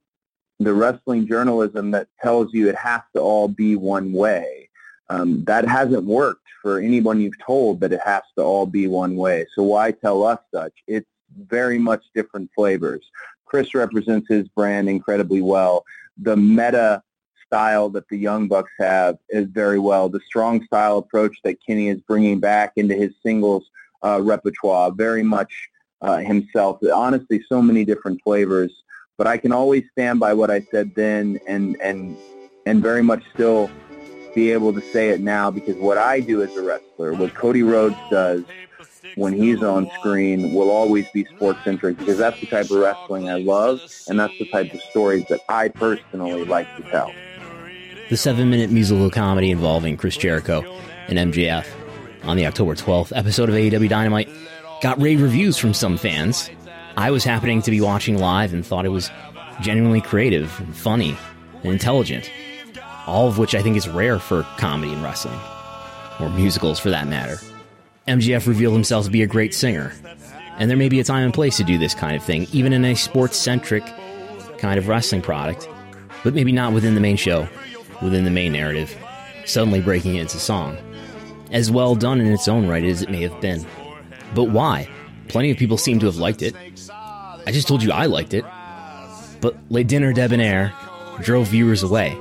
[0.58, 4.65] the wrestling journalism that tells you it has to all be one way.
[5.08, 9.16] Um, that hasn't worked for anyone you've told that it has to all be one
[9.16, 9.46] way.
[9.54, 10.72] So why tell us such?
[10.86, 11.06] It's
[11.48, 13.02] very much different flavors.
[13.44, 15.84] Chris represents his brand incredibly well.
[16.18, 17.02] The meta
[17.46, 20.08] style that the Young Bucks have is very well.
[20.08, 23.70] The strong style approach that Kenny is bringing back into his singles
[24.04, 25.68] uh, repertoire, very much
[26.02, 26.78] uh, himself.
[26.92, 28.72] Honestly, so many different flavors.
[29.16, 32.16] But I can always stand by what I said then, and and
[32.66, 33.70] and very much still
[34.36, 37.62] be able to say it now because what I do as a wrestler, what Cody
[37.62, 38.44] Rhodes does
[39.14, 43.30] when he's on screen will always be sports centric because that's the type of wrestling
[43.30, 47.10] I love and that's the type of stories that I personally like to tell.
[48.10, 50.62] The seven minute musical comedy involving Chris Jericho
[51.08, 51.66] and MJF
[52.24, 54.28] on the October 12th episode of AEW Dynamite
[54.82, 56.50] got rave reviews from some fans.
[56.98, 59.10] I was happening to be watching live and thought it was
[59.62, 61.16] genuinely creative and funny
[61.62, 62.30] and intelligent,
[63.06, 65.38] all of which I think is rare for comedy and wrestling,
[66.20, 67.38] or musicals for that matter.
[68.08, 69.92] MJF revealed himself to be a great singer,
[70.58, 72.72] and there may be a time and place to do this kind of thing, even
[72.72, 73.84] in a sports centric
[74.58, 75.68] kind of wrestling product,
[76.24, 77.48] but maybe not within the main show
[78.02, 78.96] within the main narrative,
[79.44, 80.76] suddenly breaking into song.
[81.52, 83.64] As well done in its own right as it may have been.
[84.34, 84.88] But why?
[85.28, 86.54] Plenty of people seem to have liked it.
[86.90, 88.44] I just told you I liked it.
[89.40, 90.72] But Le Dinner Debonair
[91.20, 92.16] drove viewers away.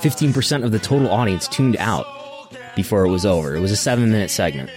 [0.00, 2.06] 15% of the total audience tuned out
[2.74, 3.54] before it was over.
[3.54, 4.70] It was a seven minute segment.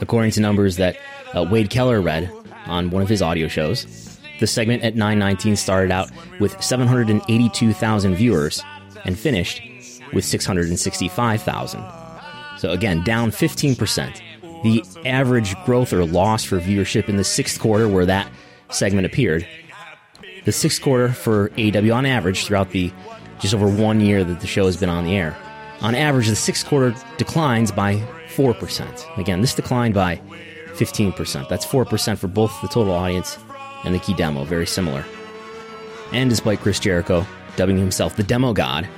[0.00, 0.96] According to numbers that
[1.34, 2.30] uh, Wade Keller read
[2.66, 3.86] on one of his audio shows,
[4.40, 8.62] the segment at 919 started out with 782,000 viewers
[9.04, 9.62] and finished
[10.12, 11.84] with 665,000.
[12.58, 14.20] So again, down 15%.
[14.62, 18.30] The average growth or loss for viewership in the sixth quarter where that
[18.70, 19.46] segment appeared.
[20.44, 22.92] The sixth quarter for AEW on average throughout the
[23.40, 25.36] just over one year that the show has been on the air.
[25.80, 27.96] On average, the sixth quarter declines by
[28.34, 29.18] 4%.
[29.18, 30.20] Again, this declined by
[30.74, 31.48] 15%.
[31.48, 33.38] That's 4% for both the total audience
[33.84, 35.04] and the key demo, very similar.
[36.12, 37.26] And despite Chris Jericho
[37.56, 38.88] dubbing himself the demo god,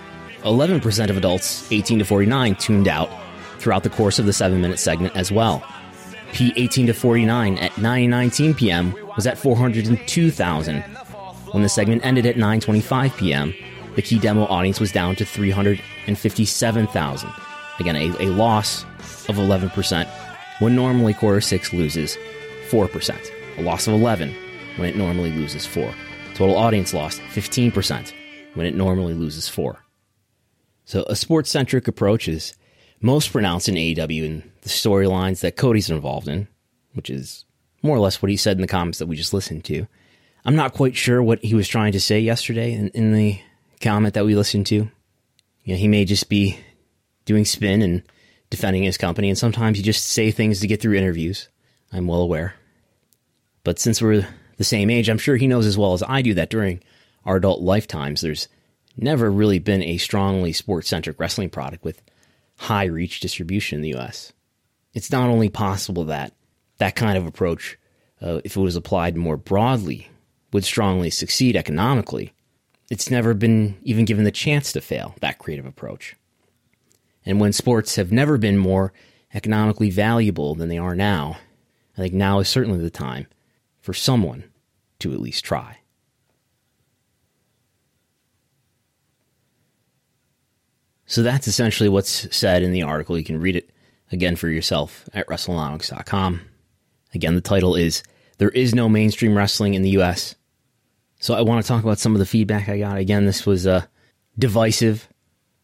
[0.43, 3.11] 11% of adults 18 to 49 tuned out
[3.59, 5.63] throughout the course of the 7 minute segment as well.
[6.33, 8.95] P 18 to 49 at 9:19 p.m.
[9.17, 10.83] was at 402,000.
[11.53, 13.53] When the segment ended at 9:25 p.m.,
[14.01, 17.31] the key demo audience was down to 357,000.
[17.79, 18.85] Again, a, a loss
[19.29, 20.09] of 11%
[20.61, 22.17] when normally quarter 6 loses
[22.71, 23.59] 4%.
[23.59, 24.35] A loss of 11
[24.77, 25.93] when it normally loses 4.
[26.35, 28.15] Total audience lost 15%
[28.55, 29.85] when it normally loses 4.
[30.87, 32.55] So a sports centric approach is
[33.03, 36.49] most pronounced in AEW and the storylines that Cody's involved in,
[36.95, 37.45] which is
[37.83, 39.87] more or less what he said in the comments that we just listened to.
[40.47, 43.41] I'm not quite sure what he was trying to say yesterday in, in the
[43.81, 44.75] comment that we listened to.
[44.75, 46.59] You know, he may just be
[47.25, 48.03] doing spin and
[48.51, 51.49] defending his company, and sometimes you just say things to get through interviews.
[51.93, 52.55] I'm well aware.
[53.65, 54.27] But since we're
[54.57, 56.83] the same age, I'm sure he knows as well as I do that during
[57.25, 58.49] our adult lifetimes, there's
[58.97, 62.03] never really been a strongly sports centric wrestling product with
[62.57, 64.33] high reach distribution in the US.
[64.93, 66.35] It's not only possible that
[66.79, 67.79] that kind of approach,
[68.21, 70.11] uh, if it was applied more broadly,
[70.53, 72.33] would strongly succeed economically,
[72.91, 76.17] it's never been even given the chance to fail, that creative approach.
[77.25, 78.93] And when sports have never been more
[79.33, 81.39] economically valuable than they are now,
[81.97, 83.29] I think now is certainly the time
[83.81, 84.45] for someone
[84.99, 85.79] to at least try.
[91.07, 93.19] So that's essentially what's said in the article.
[93.19, 93.71] You can read it
[94.13, 96.41] again for yourself at WrestleNomics.com.
[97.15, 98.03] Again, the title is
[98.39, 100.35] There is no mainstream wrestling in the US.
[101.21, 102.97] So I want to talk about some of the feedback I got.
[102.97, 103.85] Again, this was uh,
[104.39, 105.07] divisive,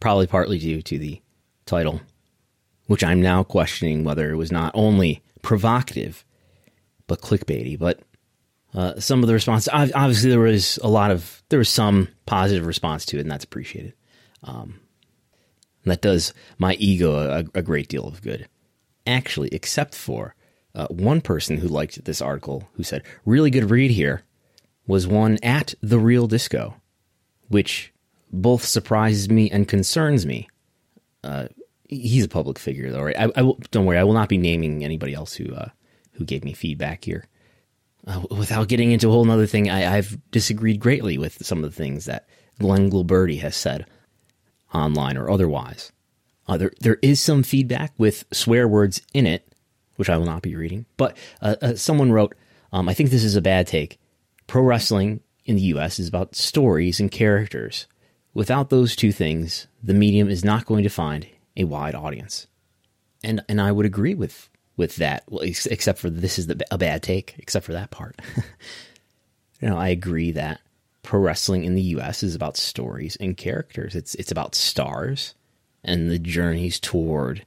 [0.00, 1.22] probably partly due to the
[1.64, 2.02] title,
[2.86, 6.26] which I'm now questioning whether it was not only provocative,
[7.06, 7.78] but clickbaity.
[7.78, 8.00] But
[8.74, 12.66] uh, some of the response, obviously, there was a lot of, there was some positive
[12.66, 13.94] response to it, and that's appreciated.
[14.44, 14.80] Um,
[15.84, 18.46] and that does my ego a, a great deal of good.
[19.06, 20.34] Actually, except for
[20.74, 24.22] uh, one person who liked this article who said, really good read here,
[24.86, 26.74] was one at The Real Disco,
[27.48, 27.92] which
[28.32, 30.48] both surprises me and concerns me.
[31.24, 31.48] Uh,
[31.88, 33.18] he's a public figure, though, right?
[33.18, 35.68] I, I will, don't worry, I will not be naming anybody else who uh,
[36.12, 37.26] who gave me feedback here.
[38.06, 41.70] Uh, without getting into a whole other thing, I, have disagreed greatly with some of
[41.70, 42.28] the things that
[42.58, 43.86] Glenn Gilberti has said
[44.72, 45.92] online or otherwise.
[46.46, 49.52] Uh, there, there is some feedback with swear words in it,
[49.96, 50.86] which I will not be reading.
[50.96, 52.36] But uh, uh, someone wrote,
[52.72, 53.98] um, I think this is a bad take.
[54.46, 55.98] Pro wrestling in the U.S.
[55.98, 57.86] is about stories and characters.
[58.34, 61.26] Without those two things, the medium is not going to find
[61.56, 62.46] a wide audience.
[63.24, 66.76] And and I would agree with with that, well, except for this is the, a
[66.76, 68.20] bad take, except for that part.
[69.60, 70.60] you know, I agree that
[71.02, 72.22] pro wrestling in the U.S.
[72.22, 73.94] is about stories and characters.
[73.94, 75.34] It's it's about stars
[75.82, 77.46] and the journeys toward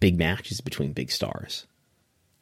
[0.00, 1.66] big matches between big stars.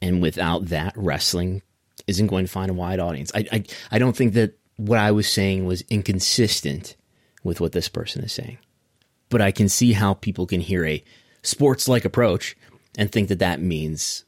[0.02, 1.62] And without that, wrestling
[2.06, 3.30] isn't going to find a wide audience.
[3.34, 6.96] I, I, I don't think that what I was saying was inconsistent
[7.44, 8.58] with what this person is saying.
[9.28, 11.04] But I can see how people can hear a
[11.42, 12.56] sports like approach
[12.98, 14.24] and think that that means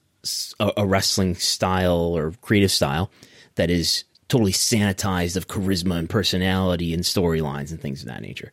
[0.61, 3.11] a, a, wrestling style or creative style
[3.57, 8.53] that is totally sanitized of charisma and personality and storylines and things of that nature.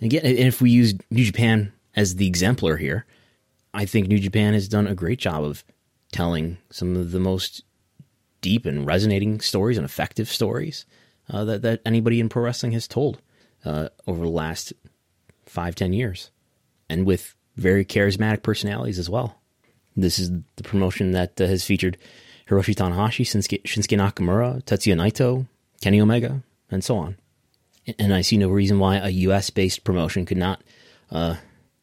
[0.00, 3.06] And again, and if we use New Japan as the exemplar here,
[3.72, 5.64] I think New Japan has done a great job of
[6.12, 7.62] telling some of the most
[8.46, 10.86] deep and resonating stories and effective stories
[11.30, 13.20] uh, that, that anybody in pro wrestling has told
[13.64, 14.72] uh, over the last
[15.46, 16.30] five, ten years.
[16.88, 19.34] And with very charismatic personalities as well.
[19.96, 21.96] This is the promotion that uh, has featured
[22.48, 25.48] Hiroshi Tanahashi, Shinsuke, Shinsuke Nakamura, Tetsuya Naito,
[25.80, 27.16] Kenny Omega, and so on.
[27.98, 30.62] And I see no reason why a US based promotion could not
[31.10, 31.36] uh,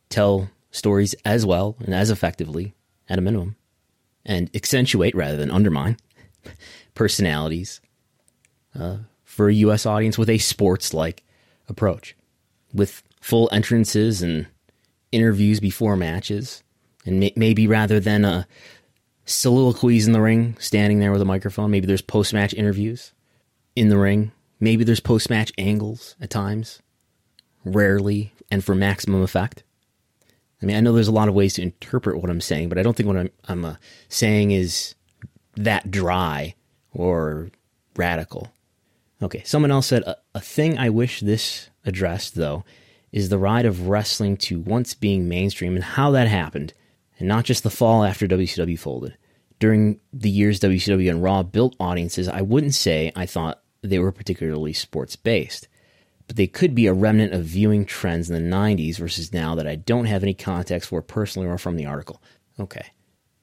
[0.07, 2.73] tell stories as well and as effectively
[3.09, 3.57] at a minimum
[4.25, 5.97] and accentuate rather than undermine
[6.93, 7.81] personalities
[8.77, 11.23] uh, for a US audience with a sports like
[11.67, 12.15] approach
[12.73, 14.47] with full entrances and
[15.11, 16.63] interviews before matches,
[17.05, 18.47] and may- maybe rather than a
[19.25, 23.13] soliloquies in the ring, standing there with a microphone, maybe there's post match interviews
[23.75, 24.31] in the ring.
[24.59, 26.81] Maybe there's post match angles at times,
[27.63, 29.63] rarely, and for maximum effect.
[30.61, 32.77] I mean, I know there's a lot of ways to interpret what I'm saying, but
[32.77, 33.75] I don't think what I'm, I'm uh,
[34.07, 34.95] saying is
[35.55, 36.55] that dry
[36.91, 37.49] or
[37.95, 38.51] radical.
[39.21, 42.63] Okay, someone else said a, a thing I wish this addressed, though,
[43.11, 46.73] is the ride of wrestling to once being mainstream and how that happened,
[47.19, 49.17] and not just the fall after WCW folded.
[49.59, 54.11] During the years WCW and Raw built audiences, I wouldn't say I thought they were
[54.11, 55.67] particularly sports based,
[56.27, 59.67] but they could be a remnant of viewing trends in the 90s versus now that
[59.67, 62.21] I don't have any context for personally or from the article.
[62.59, 62.87] Okay,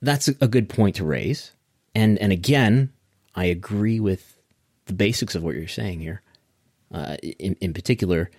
[0.03, 1.53] that's a good point to raise.
[1.95, 2.93] And, and again,
[3.35, 4.39] I agree with
[4.87, 6.23] the basics of what you're saying here.
[6.93, 8.31] Uh, in, in particular,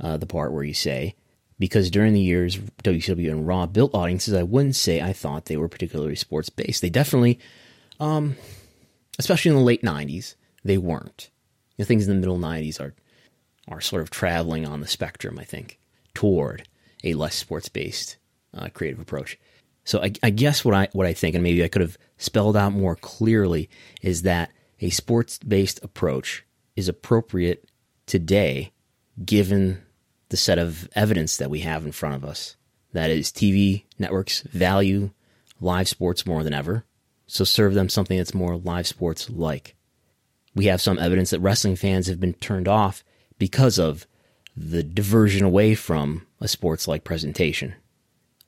[0.00, 1.14] uh, the part where you say,
[1.58, 5.56] because during the years WCW and Raw built audiences, I wouldn't say I thought they
[5.56, 6.82] were particularly sports based.
[6.82, 7.38] They definitely,
[8.00, 8.36] um,
[9.18, 10.34] especially in the late '90s,
[10.64, 11.30] they weren't.
[11.76, 12.94] You know, things in the middle '90s are
[13.68, 15.78] are sort of traveling on the spectrum, I think,
[16.12, 16.68] toward
[17.02, 18.16] a less sports based
[18.52, 19.38] uh, creative approach.
[19.84, 22.56] So I, I guess what I what I think, and maybe I could have spelled
[22.56, 23.68] out more clearly,
[24.02, 24.50] is that
[24.80, 26.44] a sports based approach
[26.76, 27.68] is appropriate
[28.06, 28.72] today
[29.24, 29.82] given
[30.28, 32.56] the set of evidence that we have in front of us.
[32.92, 35.10] That is, TV networks value
[35.60, 36.84] live sports more than ever,
[37.26, 39.74] so serve them something that's more live sports like.
[40.54, 43.02] We have some evidence that wrestling fans have been turned off
[43.38, 44.06] because of
[44.56, 47.74] the diversion away from a sports like presentation.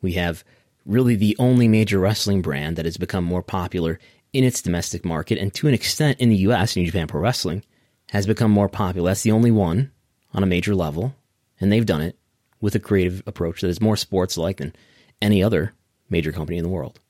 [0.00, 0.44] We have
[0.86, 3.98] really the only major wrestling brand that has become more popular
[4.32, 7.64] in its domestic market and to an extent in the US, New Japan Pro Wrestling,
[8.10, 9.10] has become more popular.
[9.10, 9.90] That's the only one
[10.32, 11.14] on a major level,
[11.60, 12.18] and they've done it
[12.60, 14.74] with a creative approach that is more sports like than
[15.20, 15.74] any other
[16.08, 17.00] major company in the world.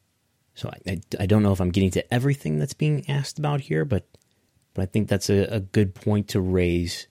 [0.54, 3.60] So I, I, I, don't know if I'm getting to everything that's being asked about
[3.60, 4.06] here, but
[4.72, 7.08] but I think that's a, a good point to raise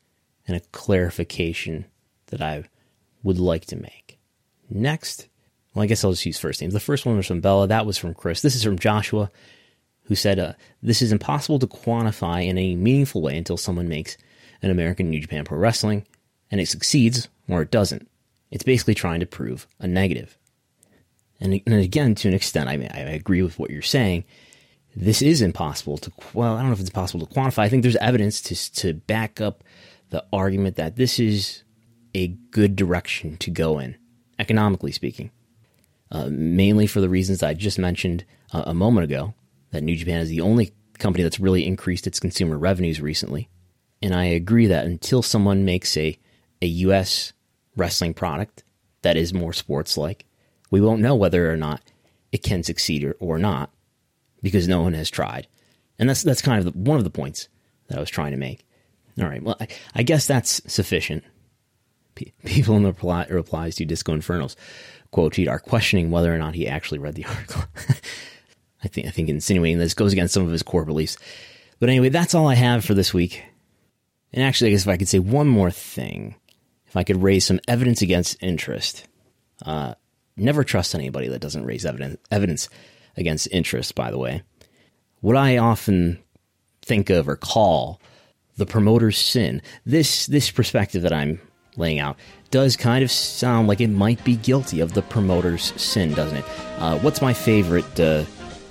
[0.47, 1.85] and a clarification
[2.27, 2.63] that I
[3.23, 4.19] would like to make.
[4.69, 5.27] Next,
[5.75, 6.73] well, I guess I'll just use first names.
[6.73, 7.67] The first one was from Bella.
[7.67, 8.41] That was from Chris.
[8.41, 9.29] This is from Joshua,
[10.03, 14.17] who said, uh, This is impossible to quantify in any meaningful way until someone makes
[14.61, 16.05] an American New Japan Pro Wrestling,
[16.49, 18.09] and it succeeds or it doesn't.
[18.51, 20.37] It's basically trying to prove a negative.
[21.41, 24.23] And, and again, to an extent, I, mean, I agree with what you're saying.
[24.95, 27.59] This is impossible to, well, I don't know if it's possible to quantify.
[27.59, 29.61] I think there's evidence to, to back up
[30.09, 31.63] the argument that this is
[32.13, 33.97] a good direction to go in,
[34.39, 35.31] economically speaking.
[36.11, 39.33] Uh, mainly for the reasons I just mentioned uh, a moment ago,
[39.71, 43.49] that New Japan is the only company that's really increased its consumer revenues recently.
[44.01, 46.17] And I agree that until someone makes a,
[46.61, 47.33] a US
[47.75, 48.63] wrestling product
[49.01, 50.25] that is more sports like,
[50.71, 51.81] we won't know whether or not
[52.31, 53.71] it can succeed or, or not
[54.41, 55.47] because no one has tried.
[55.97, 57.47] And that's that's kind of the, one of the points
[57.87, 58.65] that I was trying to make.
[59.19, 61.23] All right, well, I, I guess that's sufficient.
[62.45, 64.55] People in the reply, replies to Disco Inferno's.
[65.15, 67.63] Quote are questioning whether or not he actually read the article.
[68.83, 71.17] I think I think insinuating this goes against some of his core beliefs.
[71.79, 73.41] But anyway, that's all I have for this week.
[74.33, 76.35] And actually, I guess if I could say one more thing,
[76.85, 79.07] if I could raise some evidence against interest,
[79.65, 79.93] uh,
[80.35, 82.67] never trust anybody that doesn't raise evidence evidence
[83.15, 83.95] against interest.
[83.95, 84.43] By the way,
[85.21, 86.21] what I often
[86.81, 88.01] think of or call
[88.57, 89.61] the promoter's sin.
[89.85, 91.39] This this perspective that I'm
[91.77, 92.17] laying out
[92.55, 96.45] does kind of sound like it might be guilty of the promoter's sin, doesn't it?
[96.77, 98.23] Uh, what's my favorite uh,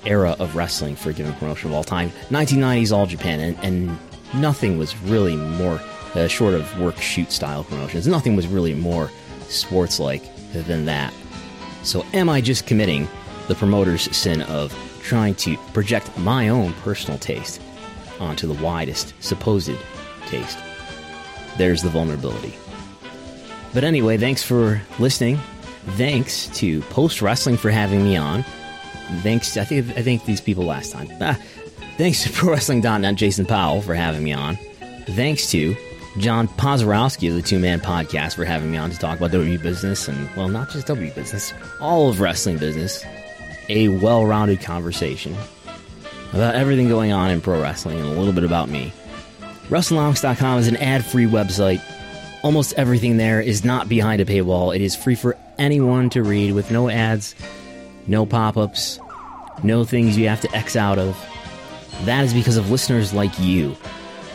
[0.07, 2.09] era of wrestling for a given promotion of all time?
[2.31, 3.99] 1990s All Japan, and, and
[4.41, 5.83] nothing was really more
[6.15, 8.07] uh, short of work shoot style promotions.
[8.07, 9.11] Nothing was really more
[9.49, 10.23] sports like
[10.55, 11.13] than that.
[11.83, 13.07] So, am I just committing
[13.49, 17.61] the promoter's sin of trying to project my own personal taste
[18.19, 19.77] onto the widest supposed
[20.25, 20.57] taste?
[21.59, 22.55] There's the vulnerability.
[23.75, 25.39] But anyway, thanks for listening.
[25.97, 28.45] Thanks to Post Wrestling for having me on.
[29.23, 31.09] Thanks, to, I think I think these people last time.
[31.21, 31.39] Ah,
[31.99, 34.57] thanks to ProWrestling.net Jason Powell for having me on.
[35.09, 35.77] Thanks to
[36.19, 39.61] John Pozorowski of the Two Man Podcast for having me on to talk about WWE
[39.61, 43.05] business and well, not just WWE business, all of wrestling business.
[43.71, 45.35] A well-rounded conversation
[46.35, 48.93] about everything going on in pro wrestling and a little bit about me.
[49.69, 51.81] WrestleNomics.com is an ad-free website
[52.45, 54.77] Almost everything there is not behind a paywall.
[54.77, 57.35] It is free for anyone to read with no ads,
[58.07, 59.01] no pop ups,
[59.63, 61.17] no things you have to X out of.
[62.05, 63.71] That is because of listeners like you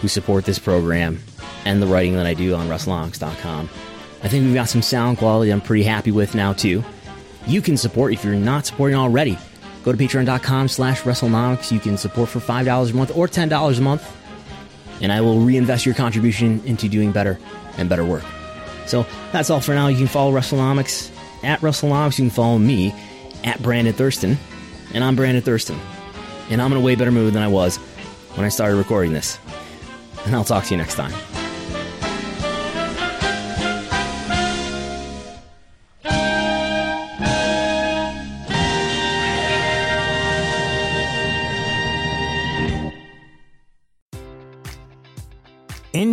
[0.02, 1.22] who support this program
[1.65, 3.69] and the writing that I do on WrestleNomics.com.
[4.23, 6.84] I think we've got some sound quality I'm pretty happy with now, too.
[7.45, 9.38] You can support if you're not supporting already.
[9.84, 11.72] Go to patreon.com slash WrestleNomics.
[11.72, 14.18] You can support for $5 a month or $10 a month,
[15.01, 17.39] and I will reinvest your contribution into doing better
[17.77, 18.23] and better work.
[18.85, 19.88] So that's all for now.
[19.88, 21.11] You can follow WrestleNomics
[21.43, 22.17] at WrestleNomics.
[22.17, 22.93] You can follow me
[23.43, 24.38] at Brandon Thurston.
[24.93, 25.80] And I'm Brandon Thurston.
[26.49, 27.77] And I'm in a way better mood than I was
[28.35, 29.38] when I started recording this.
[30.26, 31.13] And I'll talk to you next time.